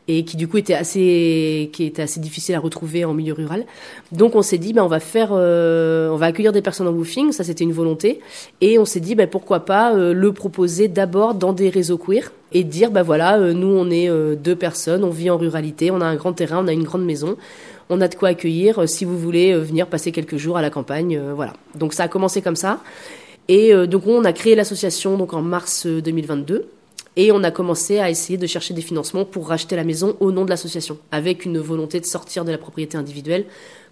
et 0.10 0.24
qui 0.24 0.38
du 0.38 0.48
coup 0.48 0.58
était 0.58 0.74
assez 0.74 1.70
qui 1.74 1.84
était 1.84 2.01
assez 2.01 2.22
difficile 2.22 2.56
à 2.56 2.60
retrouver 2.60 3.03
en 3.03 3.13
milieu 3.13 3.34
rural. 3.34 3.65
Donc 4.13 4.36
on 4.36 4.41
s'est 4.41 4.58
dit 4.58 4.72
ben 4.72 4.82
on 4.84 4.88
va 4.88 5.01
faire 5.01 5.29
euh, 5.32 6.10
on 6.10 6.15
va 6.15 6.27
accueillir 6.27 6.53
des 6.53 6.62
personnes 6.62 6.88
en 6.88 6.91
woofing, 6.91 7.34
ça 7.34 7.44
c'était 7.44 7.65
une 7.65 7.74
volonté. 7.74 8.22
Et 8.62 8.79
on 8.79 8.86
s'est 8.86 9.01
dit 9.01 9.15
ben 9.15 9.27
pourquoi 9.27 9.65
pas 9.65 9.94
le 9.94 10.32
proposer 10.32 10.88
d'abord 10.88 11.34
dans 11.34 11.51
des 11.51 11.70
réseaux 11.70 11.98
queer 11.98 12.32
et 12.53 12.63
dire 12.63 12.89
ben 12.91 13.03
voilà 13.03 13.38
nous 13.51 13.67
on 13.67 13.89
est 13.91 14.10
deux 14.38 14.56
personnes, 14.56 15.03
on 15.03 15.10
vit 15.10 15.29
en 15.29 15.38
ruralité, 15.38 15.91
on 15.91 16.00
a 16.00 16.06
un 16.06 16.15
grand 16.15 16.32
terrain, 16.32 16.63
on 16.63 16.67
a 16.70 16.74
une 16.74 16.84
grande 16.84 17.03
maison 17.06 17.36
on 17.89 18.01
a 18.01 18.08
de 18.08 18.15
quoi 18.15 18.29
accueillir 18.29 18.88
si 18.88 19.06
vous 19.06 19.17
voulez 19.17 19.56
venir 19.56 19.88
passer 19.88 20.12
quelques 20.12 20.38
jours 20.38 20.58
à 20.58 20.62
la 20.62 20.70
campagne. 20.70 21.20
voilà. 21.36 21.53
Donc 21.75 21.94
ça 21.94 22.03
a 22.03 22.08
commencé 22.08 22.41
comme 22.41 22.56
ça. 22.56 22.82
Et 23.48 23.74
euh, 23.74 23.88
donc 23.88 24.06
on 24.08 24.24
a 24.25 24.34
créé 24.34 24.56
l'association 24.56 25.17
donc 25.17 25.34
en 25.34 25.41
mars 25.41 25.88
2022 25.88 26.56
euh, 26.56 26.65
et 27.15 27.32
on 27.32 27.44
a 27.44 27.51
commencé 27.51 28.00
à 28.00 28.10
essayer 28.10 28.38
de 28.38 28.46
chercher 28.46 28.74
des 28.74 28.82
financements 28.82 29.25
pour 29.25 29.48
racheter 29.48 29.75
la 29.75 29.84
maison 29.84 30.15
au 30.20 30.32
nom 30.32 30.46
de 30.46 30.50
l'association, 30.50 31.00
avec 31.12 31.46
une 31.46 31.58
volonté 31.58 32.00
de 32.00 32.06
sortir 32.06 32.46
de 32.46 32.51
la 32.51 32.58
propriété 32.58 32.98
individuelle 32.98 33.46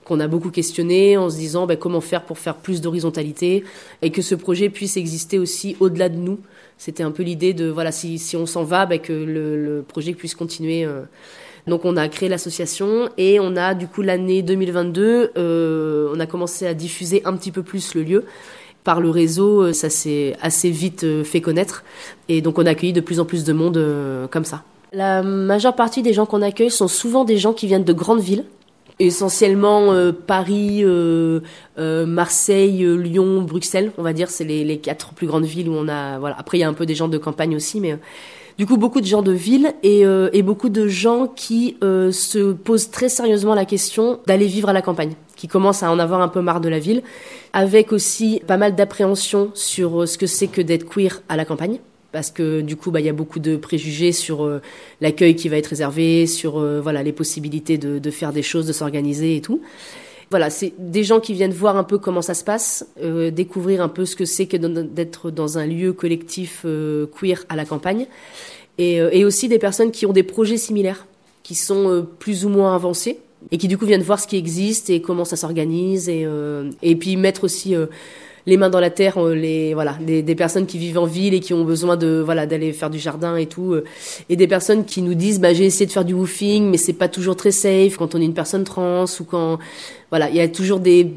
qu'on 0.05 0.19
a 0.21 0.27
beaucoup 0.27 0.51
questionné 0.51 1.17
en 1.17 1.29
se 1.29 1.35
disant 1.35 1.65
ben, 1.65 1.77
comment 1.77 2.01
faire 2.01 2.23
pour 2.23 2.37
faire 2.37 2.55
plus 2.55 2.79
d'horizontalité 2.79 3.63
et 4.01 4.11
que 4.11 4.21
ce 4.21 4.35
projet 4.35 4.69
puisse 4.69 4.95
exister 4.95 5.37
aussi 5.39 5.75
au-delà 5.79 6.07
de 6.07 6.15
nous. 6.15 6.39
C'était 6.77 7.03
un 7.03 7.11
peu 7.11 7.23
l'idée 7.23 7.53
de 7.53 7.67
voilà 7.69 7.91
si, 7.91 8.19
si 8.19 8.37
on 8.37 8.45
s'en 8.45 8.63
va, 8.63 8.85
ben, 8.85 8.99
que 8.99 9.11
le, 9.11 9.57
le, 9.61 9.81
projet 9.81 10.13
puisse 10.13 10.35
continuer. 10.35 10.85
Euh. 10.85 11.01
Donc 11.67 11.83
on 11.83 11.97
a 11.97 12.07
créé 12.07 12.29
l'association 12.29 13.09
et 13.17 13.39
on 13.39 13.55
a 13.55 13.73
du 13.73 13.87
coup 13.87 14.01
l'année 14.01 14.43
2022, 14.43 15.31
euh, 15.35 16.13
on 16.15 16.19
a 16.19 16.27
commencé 16.27 16.67
à 16.67 16.73
diffuser 16.73 17.23
un 17.25 17.35
petit 17.35 17.51
peu 17.51 17.63
plus 17.63 17.95
le 17.95 18.03
lieu 18.03 18.25
par 18.83 19.01
le 19.01 19.09
réseau, 19.09 19.63
euh, 19.63 19.73
ça 19.73 19.89
s'est 19.89 20.35
assez 20.41 20.69
vite 20.69 21.05
euh, 21.05 21.23
fait 21.23 21.41
connaître. 21.41 21.83
Et 22.29 22.41
donc 22.41 22.59
on 22.59 22.67
accueille 22.67 22.93
de 22.93 23.01
plus 23.01 23.19
en 23.19 23.25
plus 23.25 23.43
de 23.43 23.53
monde 23.53 23.83
comme 24.29 24.45
ça. 24.45 24.63
La 24.93 25.23
majeure 25.23 25.75
partie 25.75 26.03
des 26.03 26.13
gens 26.13 26.27
qu'on 26.27 26.43
accueille 26.43 26.69
sont 26.69 26.87
souvent 26.87 27.25
des 27.25 27.37
gens 27.37 27.53
qui 27.53 27.65
viennent 27.65 27.83
de 27.83 27.93
grandes 27.93 28.21
villes, 28.21 28.45
essentiellement 28.99 29.93
Paris, 30.27 30.83
Marseille, 31.77 32.85
Lyon, 32.97 33.41
Bruxelles, 33.41 33.91
on 33.97 34.03
va 34.03 34.13
dire, 34.13 34.29
c'est 34.29 34.43
les, 34.43 34.63
les, 34.63 34.77
quatre 34.77 35.13
plus 35.13 35.27
grandes 35.27 35.45
villes 35.45 35.69
où 35.69 35.73
on 35.73 35.87
a. 35.87 36.17
Voilà. 36.19 36.35
Après, 36.39 36.57
il 36.57 36.61
y 36.61 36.63
a 36.63 36.69
un 36.69 36.73
peu 36.73 36.85
des 36.85 36.95
gens 36.95 37.07
de 37.07 37.17
campagne 37.17 37.55
aussi, 37.55 37.79
mais 37.79 37.97
du 38.57 38.65
coup, 38.65 38.77
beaucoup 38.77 39.01
de 39.01 39.05
gens 39.05 39.21
de 39.21 39.33
ville 39.33 39.73
et, 39.83 40.05
euh, 40.05 40.29
et 40.31 40.41
beaucoup 40.41 40.69
de 40.69 40.87
gens 40.87 41.27
qui 41.27 41.75
euh, 41.83 42.13
se 42.13 42.53
posent 42.53 42.89
très 42.89 43.09
sérieusement 43.09 43.53
la 43.53 43.65
question 43.65 44.19
d'aller 44.27 44.47
vivre 44.47 44.69
à 44.69 44.73
la 44.73 44.81
campagne, 44.81 45.13
qui 45.35 45.49
commencent 45.49 45.83
à 45.83 45.91
en 45.91 45.99
avoir 45.99 46.21
un 46.21 46.29
peu 46.29 46.39
marre 46.39 46.61
de 46.61 46.69
la 46.69 46.79
ville, 46.79 47.03
avec 47.51 47.91
aussi 47.91 48.41
pas 48.47 48.55
mal 48.55 48.73
d'appréhension 48.73 49.51
sur 49.53 50.03
euh, 50.03 50.05
ce 50.05 50.17
que 50.17 50.25
c'est 50.25 50.47
que 50.47 50.61
d'être 50.61 50.87
queer 50.87 51.21
à 51.27 51.35
la 51.35 51.43
campagne 51.43 51.79
parce 52.15 52.31
que 52.31 52.61
du 52.61 52.77
coup, 52.77 52.91
bah, 52.91 53.01
il 53.01 53.05
y 53.05 53.09
a 53.09 53.13
beaucoup 53.13 53.39
de 53.39 53.57
préjugés 53.57 54.13
sur 54.13 54.49
l'accueil 55.01 55.35
qui 55.35 55.49
va 55.49 55.57
être 55.57 55.67
réservé, 55.67 56.27
sur 56.27 56.59
voilà 56.81 57.03
les 57.03 57.11
possibilités 57.11 57.77
de, 57.77 58.11
faire 58.11 58.31
des 58.31 58.41
choses, 58.41 58.65
de 58.65 58.71
s'organiser 58.71 59.35
et 59.35 59.41
tout. 59.41 59.59
Voilà, 60.31 60.49
c'est 60.49 60.73
des 60.79 61.03
gens 61.03 61.19
qui 61.19 61.33
viennent 61.33 61.51
voir 61.51 61.77
un 61.77 61.83
peu 61.83 61.97
comment 61.97 62.21
ça 62.21 62.33
se 62.33 62.43
passe, 62.43 62.87
euh, 63.01 63.29
découvrir 63.31 63.81
un 63.81 63.89
peu 63.89 64.05
ce 64.05 64.15
que 64.15 64.25
c'est 64.25 64.47
que 64.47 64.57
d'être 64.57 65.29
dans 65.29 65.57
un 65.57 65.67
lieu 65.67 65.93
collectif 65.93 66.61
euh, 66.65 67.05
queer 67.05 67.45
à 67.49 67.55
la 67.55 67.65
campagne, 67.65 68.07
et, 68.77 68.99
euh, 69.01 69.27
aussi 69.27 69.47
des 69.47 69.59
personnes 69.59 69.91
qui 69.91 70.05
ont 70.05 70.13
des 70.13 70.23
projets 70.23 70.57
similaires, 70.57 71.05
qui 71.43 71.53
sont 71.53 71.89
euh, 71.89 72.01
plus 72.01 72.45
ou 72.45 72.49
moins 72.49 72.73
avancés, 72.75 73.19
et 73.51 73.57
qui 73.57 73.67
du 73.67 73.77
coup 73.77 73.85
viennent 73.85 74.01
voir 74.01 74.19
ce 74.19 74.27
qui 74.27 74.37
existe 74.37 74.89
et 74.89 75.01
comment 75.01 75.25
ça 75.25 75.35
s'organise, 75.35 76.09
euh, 76.09 76.71
et 76.81 76.95
puis 76.95 77.17
mettre 77.17 77.43
aussi 77.43 77.75
les 78.45 78.57
mains 78.57 78.69
dans 78.69 78.79
la 78.79 78.89
terre, 78.89 79.17
euh, 79.17 79.33
les 79.33 79.73
voilà, 79.73 79.97
des, 80.01 80.21
des, 80.21 80.35
personnes 80.35 80.65
qui 80.65 80.77
vivent 80.77 80.99
en 80.99 81.05
ville 81.05 81.33
et 81.33 81.39
qui 81.39 81.53
ont 81.53 81.63
besoin 81.63 81.97
de 81.97 82.21
voilà 82.23 82.45
d'aller 82.45 82.73
faire 82.73 82.89
du 82.89 82.99
jardin 82.99 83.35
et 83.37 83.45
tout, 83.45 83.73
euh, 83.73 83.83
et 84.29 84.35
des 84.35 84.47
personnes 84.47 84.85
qui 84.85 85.01
nous 85.01 85.15
disent 85.15 85.39
bah 85.39 85.53
j'ai 85.53 85.65
essayé 85.65 85.85
de 85.85 85.91
faire 85.91 86.05
du 86.05 86.13
woofing 86.13 86.69
mais 86.69 86.77
c'est 86.77 86.93
pas 86.93 87.07
toujours 87.07 87.35
très 87.35 87.51
safe 87.51 87.97
quand 87.97 88.15
on 88.15 88.21
est 88.21 88.25
une 88.25 88.33
personne 88.33 88.63
trans 88.63 89.05
ou 89.19 89.23
quand 89.23 89.59
voilà 90.09 90.29
il 90.29 90.35
y 90.35 90.41
a 90.41 90.47
toujours 90.47 90.79
des 90.79 91.11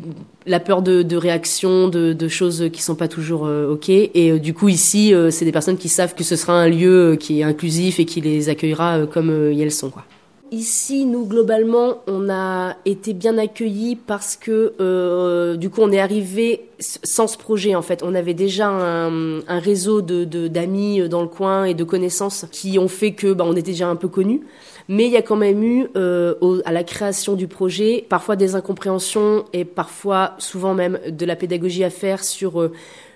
la 0.49 0.61
peur 0.61 0.83
de, 0.83 1.03
de 1.03 1.17
réaction, 1.17 1.89
de, 1.89 2.13
de, 2.13 2.29
choses 2.29 2.71
qui 2.73 2.83
sont 2.83 2.95
pas 2.97 3.07
toujours 3.07 3.47
euh, 3.47 3.71
ok. 3.71 3.91
Et 3.91 4.33
euh, 4.33 4.39
du 4.39 4.55
coup 4.55 4.69
ici, 4.69 5.15
euh, 5.15 5.31
c'est 5.31 5.45
des 5.45 5.53
personnes 5.53 5.77
qui 5.77 5.89
savent 5.89 6.15
que 6.15 6.25
ce 6.25 6.37
sera 6.37 6.55
un 6.55 6.69
lieu 6.69 7.17
qui 7.21 7.41
est 7.41 7.43
inclusif 7.45 8.01
et 8.01 8.07
qui 8.07 8.21
les 8.21 8.49
accueillera 8.49 9.07
comme 9.07 9.31
elles 9.31 9.73
sont 9.73 9.91
quoi. 9.91 10.05
Ici, 10.51 11.05
nous, 11.05 11.27
globalement, 11.27 11.99
on 12.07 12.31
a 12.31 12.77
été 12.87 13.13
bien 13.13 13.37
accueillis 13.37 13.97
parce 13.97 14.35
que, 14.35 14.73
euh, 14.81 15.57
du 15.57 15.69
coup, 15.69 15.83
on 15.83 15.93
est 15.93 16.01
arrivé 16.01 16.69
sans 16.79 17.27
ce 17.27 17.37
projet, 17.37 17.75
en 17.75 17.83
fait. 17.83 18.03
On 18.03 18.15
avait 18.15 18.35
déjà 18.35 18.69
un, 18.69 19.41
réseau 19.59 20.01
de, 20.01 20.25
d'amis 20.49 21.07
dans 21.09 21.23
le 21.23 21.29
coin 21.29 21.65
et 21.65 21.75
de 21.75 21.85
connaissances 21.85 22.47
qui 22.51 22.79
ont 22.79 22.89
fait 22.89 23.13
que, 23.13 23.33
bah, 23.33 23.45
on 23.47 23.53
était 23.53 23.73
déjà 23.73 23.89
un 23.89 23.97
peu 23.97 24.09
connus. 24.09 24.43
Mais 24.89 25.05
il 25.05 25.13
y 25.13 25.19
a 25.19 25.23
quand 25.23 25.37
même 25.37 25.63
eu, 25.63 25.89
euh, 25.97 26.63
à 26.65 26.73
la 26.73 26.83
création 26.83 27.35
du 27.35 27.47
projet, 27.47 28.07
parfois 28.09 28.37
des 28.37 28.55
incompréhensions 28.55 29.45
et 29.53 29.67
parfois, 29.67 30.35
souvent 30.39 30.73
même, 30.73 30.99
de 31.07 31.27
la 31.27 31.37
pédagogie 31.37 31.85
à 31.85 31.91
faire 31.91 32.25
sur 32.25 32.63
euh, 32.63 32.73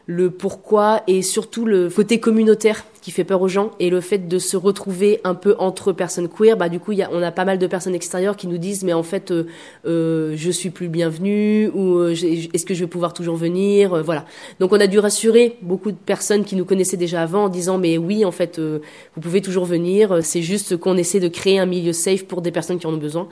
le 0.07 0.31
pourquoi 0.31 1.03
et 1.07 1.23
surtout 1.23 1.65
le 1.65 1.89
côté 1.89 2.19
communautaire 2.21 2.85
qui 3.03 3.11
fait 3.11 3.25
peur 3.25 3.43
aux 3.43 3.49
gens 3.49 3.73
et 3.81 3.91
le 3.91 4.01
fait 4.01 4.29
de 4.29 4.39
se 4.39 4.57
retrouver 4.57 5.21
un 5.25 5.35
peu 5.35 5.57
entre 5.59 5.93
personnes 5.93 6.29
queer. 6.29 6.57
Bah 6.57 6.69
du 6.69 6.79
coup 6.79 6.93
y 6.93 7.03
a, 7.03 7.11
on 7.13 7.21
a 7.21 7.33
pas 7.33 7.45
mal 7.45 7.59
de 7.59 7.67
personnes 7.67 7.95
extérieures 7.95 8.37
qui 8.37 8.47
nous 8.47 8.59
disent 8.59 8.85
mais 8.85 8.93
en 8.93 9.03
fait 9.03 9.31
euh, 9.31 9.45
euh 9.85 10.35
je 10.37 10.51
suis 10.51 10.71
plus 10.71 10.89
bienvenue 10.89 11.69
ou 11.75 11.99
euh, 11.99 12.13
est-ce 12.13 12.65
que 12.65 12.75
je 12.75 12.81
vais 12.81 12.89
pouvoir 12.89 13.13
toujours 13.13 13.37
venir 13.37 13.93
euh, 13.93 14.03
voilà. 14.03 14.25
Donc 14.61 14.73
on 14.73 14.81
a 14.81 14.87
dû 14.87 14.99
rassurer 14.99 15.57
beaucoup 15.63 15.91
de 15.91 15.97
personnes 15.97 16.45
qui 16.45 16.57
nous 16.57 16.65
connaissaient 16.65 16.97
déjà 16.97 17.23
avant 17.23 17.45
en 17.45 17.49
disant 17.49 17.79
mais 17.79 17.99
oui 17.99 18.25
en 18.25 18.33
fait 18.33 18.61
vous 18.61 19.21
pouvez 19.21 19.41
toujours 19.41 19.65
venir 19.65 20.21
c'est 20.23 20.43
juste 20.43 20.77
qu'on 20.77 20.97
essaie 20.97 21.21
de 21.21 21.29
créer 21.29 21.59
un 21.59 21.67
milieu 21.67 21.93
safe 21.93 22.25
pour 22.25 22.41
des 22.41 22.53
personnes 22.53 22.79
qui 22.79 22.87
en 22.87 22.95
ont 22.95 22.99
besoin. 22.99 23.29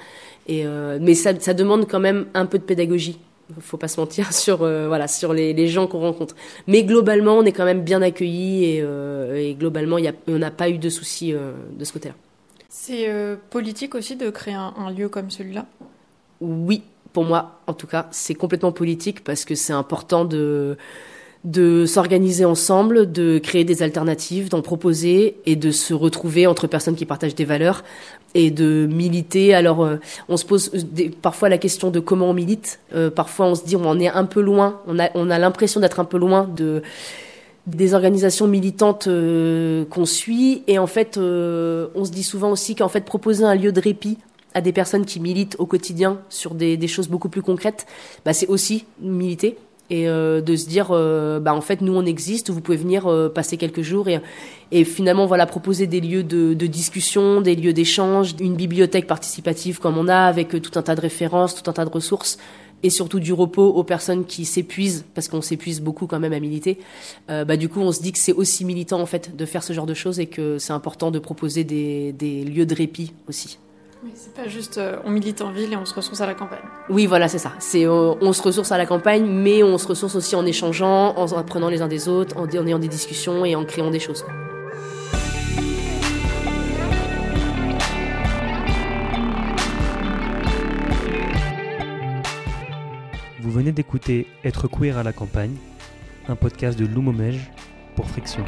Et 0.49 0.65
mais 1.01 1.15
ça, 1.15 1.39
ça 1.39 1.55
demande 1.55 1.87
quand 1.89 2.01
même 2.01 2.27
un 2.35 2.47
peu 2.47 2.59
de 2.59 2.65
pédagogie 2.65 3.19
faut 3.61 3.77
pas 3.77 3.89
se 3.89 4.01
mentir 4.01 4.33
sur 4.33 4.63
euh, 4.63 4.89
voilà 4.89 5.09
sur 5.09 5.33
les, 5.33 5.53
les 5.53 5.69
gens 5.69 5.87
qu'on 5.87 6.01
rencontre. 6.01 6.35
Mais 6.67 6.85
globalement, 6.85 7.39
on 7.39 7.45
est 7.45 7.53
quand 7.53 7.65
même 7.65 7.83
bien 7.83 8.03
accueillis 8.03 8.65
et, 8.65 8.81
euh, 8.83 9.35
et 9.35 9.55
globalement, 9.55 9.99
y 9.99 10.09
a, 10.09 10.13
on 10.29 10.39
n'a 10.39 10.51
pas 10.51 10.69
eu 10.69 10.79
de 10.79 10.89
soucis 10.89 11.33
euh, 11.33 11.53
de 11.77 11.85
ce 11.85 11.93
côté-là. 11.93 12.15
C'est 12.69 13.09
euh, 13.09 13.37
politique 13.51 13.95
aussi 13.95 14.17
de 14.17 14.31
créer 14.31 14.55
un, 14.55 14.75
un 14.77 14.91
lieu 14.91 15.09
comme 15.09 15.31
celui-là? 15.31 15.67
Oui, 16.41 16.83
pour 17.13 17.25
moi, 17.25 17.61
en 17.67 17.75
tout 17.75 17.87
cas, 17.87 18.09
c'est 18.11 18.35
complètement 18.35 18.73
politique 18.73 19.25
parce 19.25 19.45
que 19.45 19.55
c'est 19.55 19.73
important 19.73 20.25
de 20.25 20.77
de 21.45 21.87
s'organiser 21.87 22.45
ensemble, 22.45 23.11
de 23.11 23.39
créer 23.39 23.65
des 23.65 23.83
alternatives, 23.83 24.51
d'en 24.51 24.61
proposer 24.61 25.37
et 25.47 25.57
de 25.57 25.71
se 25.71 25.95
retrouver 25.95 26.47
entre 26.47 26.67
personnes 26.67 26.97
qui 26.97 27.07
partagent 27.07 27.35
des 27.35 27.47
valeurs 27.47 27.83
et 28.35 28.51
de 28.51 28.87
militer. 28.87 29.55
Alors, 29.55 29.83
euh, 29.83 29.97
on 30.29 30.37
se 30.37 30.45
pose 30.45 30.71
des- 30.73 31.09
parfois 31.09 31.49
la 31.49 31.57
question 31.59 31.91
de 31.91 31.99
comment 31.99 32.29
on 32.29 32.35
milite. 32.35 32.79
Euh, 32.95 33.11
parfois, 33.11 33.47
on 33.47 33.55
se 33.55 33.65
dit 33.65 33.75
on 33.75 33.87
en 33.87 33.99
est 33.99 34.09
un 34.09 34.25
peu 34.25 34.41
loin. 34.43 34.81
On 34.87 34.99
a 34.99 35.09
on 35.15 35.31
a 35.31 35.39
l'impression 35.39 35.81
d'être 35.81 35.99
un 35.99 36.05
peu 36.05 36.19
loin 36.19 36.47
de 36.55 36.83
des 37.67 37.95
organisations 37.95 38.47
militantes 38.49 39.07
euh, 39.07 39.85
qu'on 39.87 40.07
suit 40.07 40.63
et 40.67 40.79
en 40.79 40.87
fait 40.87 41.19
euh, 41.19 41.89
on 41.95 42.05
se 42.05 42.11
dit 42.11 42.23
souvent 42.23 42.51
aussi 42.51 42.75
qu'en 42.75 42.89
fait 42.89 43.05
proposer 43.05 43.45
un 43.45 43.55
lieu 43.55 43.71
de 43.71 43.81
répit 43.81 44.17
à 44.55 44.61
des 44.61 44.73
personnes 44.73 45.05
qui 45.05 45.21
militent 45.21 45.57
au 45.59 45.67
quotidien 45.67 46.19
sur 46.31 46.55
des, 46.55 46.77
des 46.77 46.89
choses 46.89 47.07
beaucoup 47.09 47.29
plus 47.29 47.43
concrètes, 47.43 47.87
bah, 48.25 48.33
c'est 48.33 48.49
aussi 48.49 48.85
militer 49.01 49.57
et 49.91 50.09
euh, 50.09 50.41
de 50.41 50.57
se 50.57 50.69
dire 50.69 50.89
euh, 50.91 51.41
bah 51.41 51.55
en 51.55 51.61
fait 51.61 51.81
nous 51.81 51.95
on 51.95 52.07
existe, 52.07 52.51
vous 52.51 52.61
pouvez 52.61 52.77
venir 52.77 53.07
euh, 53.07 53.29
passer 53.29 53.57
quelques 53.57 53.83
jours 53.83 54.09
et 54.09 54.21
et 54.73 54.85
finalement 54.85 55.27
voilà 55.27 55.47
proposer 55.47 55.87
des 55.87 56.01
lieux 56.01 56.23
de, 56.23 56.55
de 56.55 56.67
discussion, 56.67 57.41
des 57.41 57.57
lieux 57.57 57.73
d'échange, 57.73 58.35
une 58.41 58.55
bibliothèque 58.55 59.07
participative 59.07 59.81
comme 59.81 59.99
on 59.99 60.09
a 60.09 60.17
avec 60.17 60.55
euh, 60.55 60.61
tout 60.61 60.79
un 60.79 60.83
tas 60.83 60.95
de 60.95 61.01
références, 61.01 61.61
tout 61.61 61.69
un 61.69 61.73
tas 61.73 61.85
de 61.85 61.91
ressources 61.91 62.39
et 62.83 62.91
surtout 62.91 63.21
du 63.21 63.33
repos 63.33 63.67
aux 63.67 63.85
personnes 63.85 64.25
qui 64.25 64.45
s'épuisent 64.45 65.05
parce 65.15 65.29
qu'on 65.29 65.43
s'épuise 65.43 65.81
beaucoup 65.81 66.07
quand 66.07 66.19
même 66.19 66.33
à 66.33 66.41
militer. 66.41 66.79
Euh, 67.29 67.45
bah 67.45 67.57
du 67.57 67.69
coup 67.69 67.81
on 67.81 67.93
se 67.93 68.01
dit 68.01 68.13
que 68.13 68.19
c'est 68.19 68.33
aussi 68.33 68.65
militant 68.65 69.01
en 69.01 69.07
fait 69.07 69.37
de 69.37 69.45
faire 69.45 69.63
ce 69.63 69.73
genre 69.73 69.87
de 69.87 69.95
choses 69.95 70.21
et 70.21 70.27
que 70.27 70.59
c'est 70.59 70.73
important 70.73 71.11
de 71.11 71.19
proposer 71.19 71.65
des, 71.65 72.13
des 72.13 72.45
lieux 72.45 72.67
de 72.67 72.75
répit 72.75 73.13
aussi. 73.29 73.59
Oui, 74.03 74.13
c'est 74.15 74.33
pas 74.33 74.49
juste 74.49 74.79
euh, 74.79 74.97
on 75.05 75.11
milite 75.11 75.43
en 75.43 75.51
ville 75.51 75.73
et 75.75 75.77
on 75.77 75.85
se 75.85 75.95
ressource 75.95 76.23
à 76.23 76.27
la 76.27 76.35
campagne. 76.35 76.63
Oui, 76.89 77.05
voilà, 77.05 77.29
c'est 77.29 77.39
ça. 77.39 77.53
C'est 77.59 77.87
euh, 77.87 78.15
on 78.23 78.33
se 78.33 78.43
ressource 78.43 78.73
à 78.73 78.79
la 78.79 78.87
campagne, 78.87 79.27
mais 79.27 79.63
on 79.63 79.77
se 79.77 79.87
ressource 79.87 80.15
aussi 80.15 80.35
en 80.35 80.47
échangeant, 80.47 81.15
en 81.17 81.27
apprenant 81.37 81.69
les 81.69 81.83
uns 81.83 81.89
des 81.89 82.09
autres, 82.09 82.37
en, 82.39 82.45
en 82.45 82.67
ayant 82.67 82.79
des 82.79 82.89
discussions 82.89 83.45
et 83.45 83.55
en 83.55 83.65
créant 83.67 83.91
des 83.91 84.01
choses. 84.01 84.23
quoi. 84.23 84.33
Vous 93.41 93.51
venez 93.51 93.73
d'écouter 93.73 94.27
Être 94.45 94.69
queer 94.69 94.97
à 94.97 95.03
la 95.03 95.13
campagne, 95.13 95.57
un 96.29 96.37
podcast 96.37 96.79
de 96.79 96.87
Lou 96.87 97.03
Momège 97.03 97.51
pour 97.97 98.09
Friction. 98.09 98.45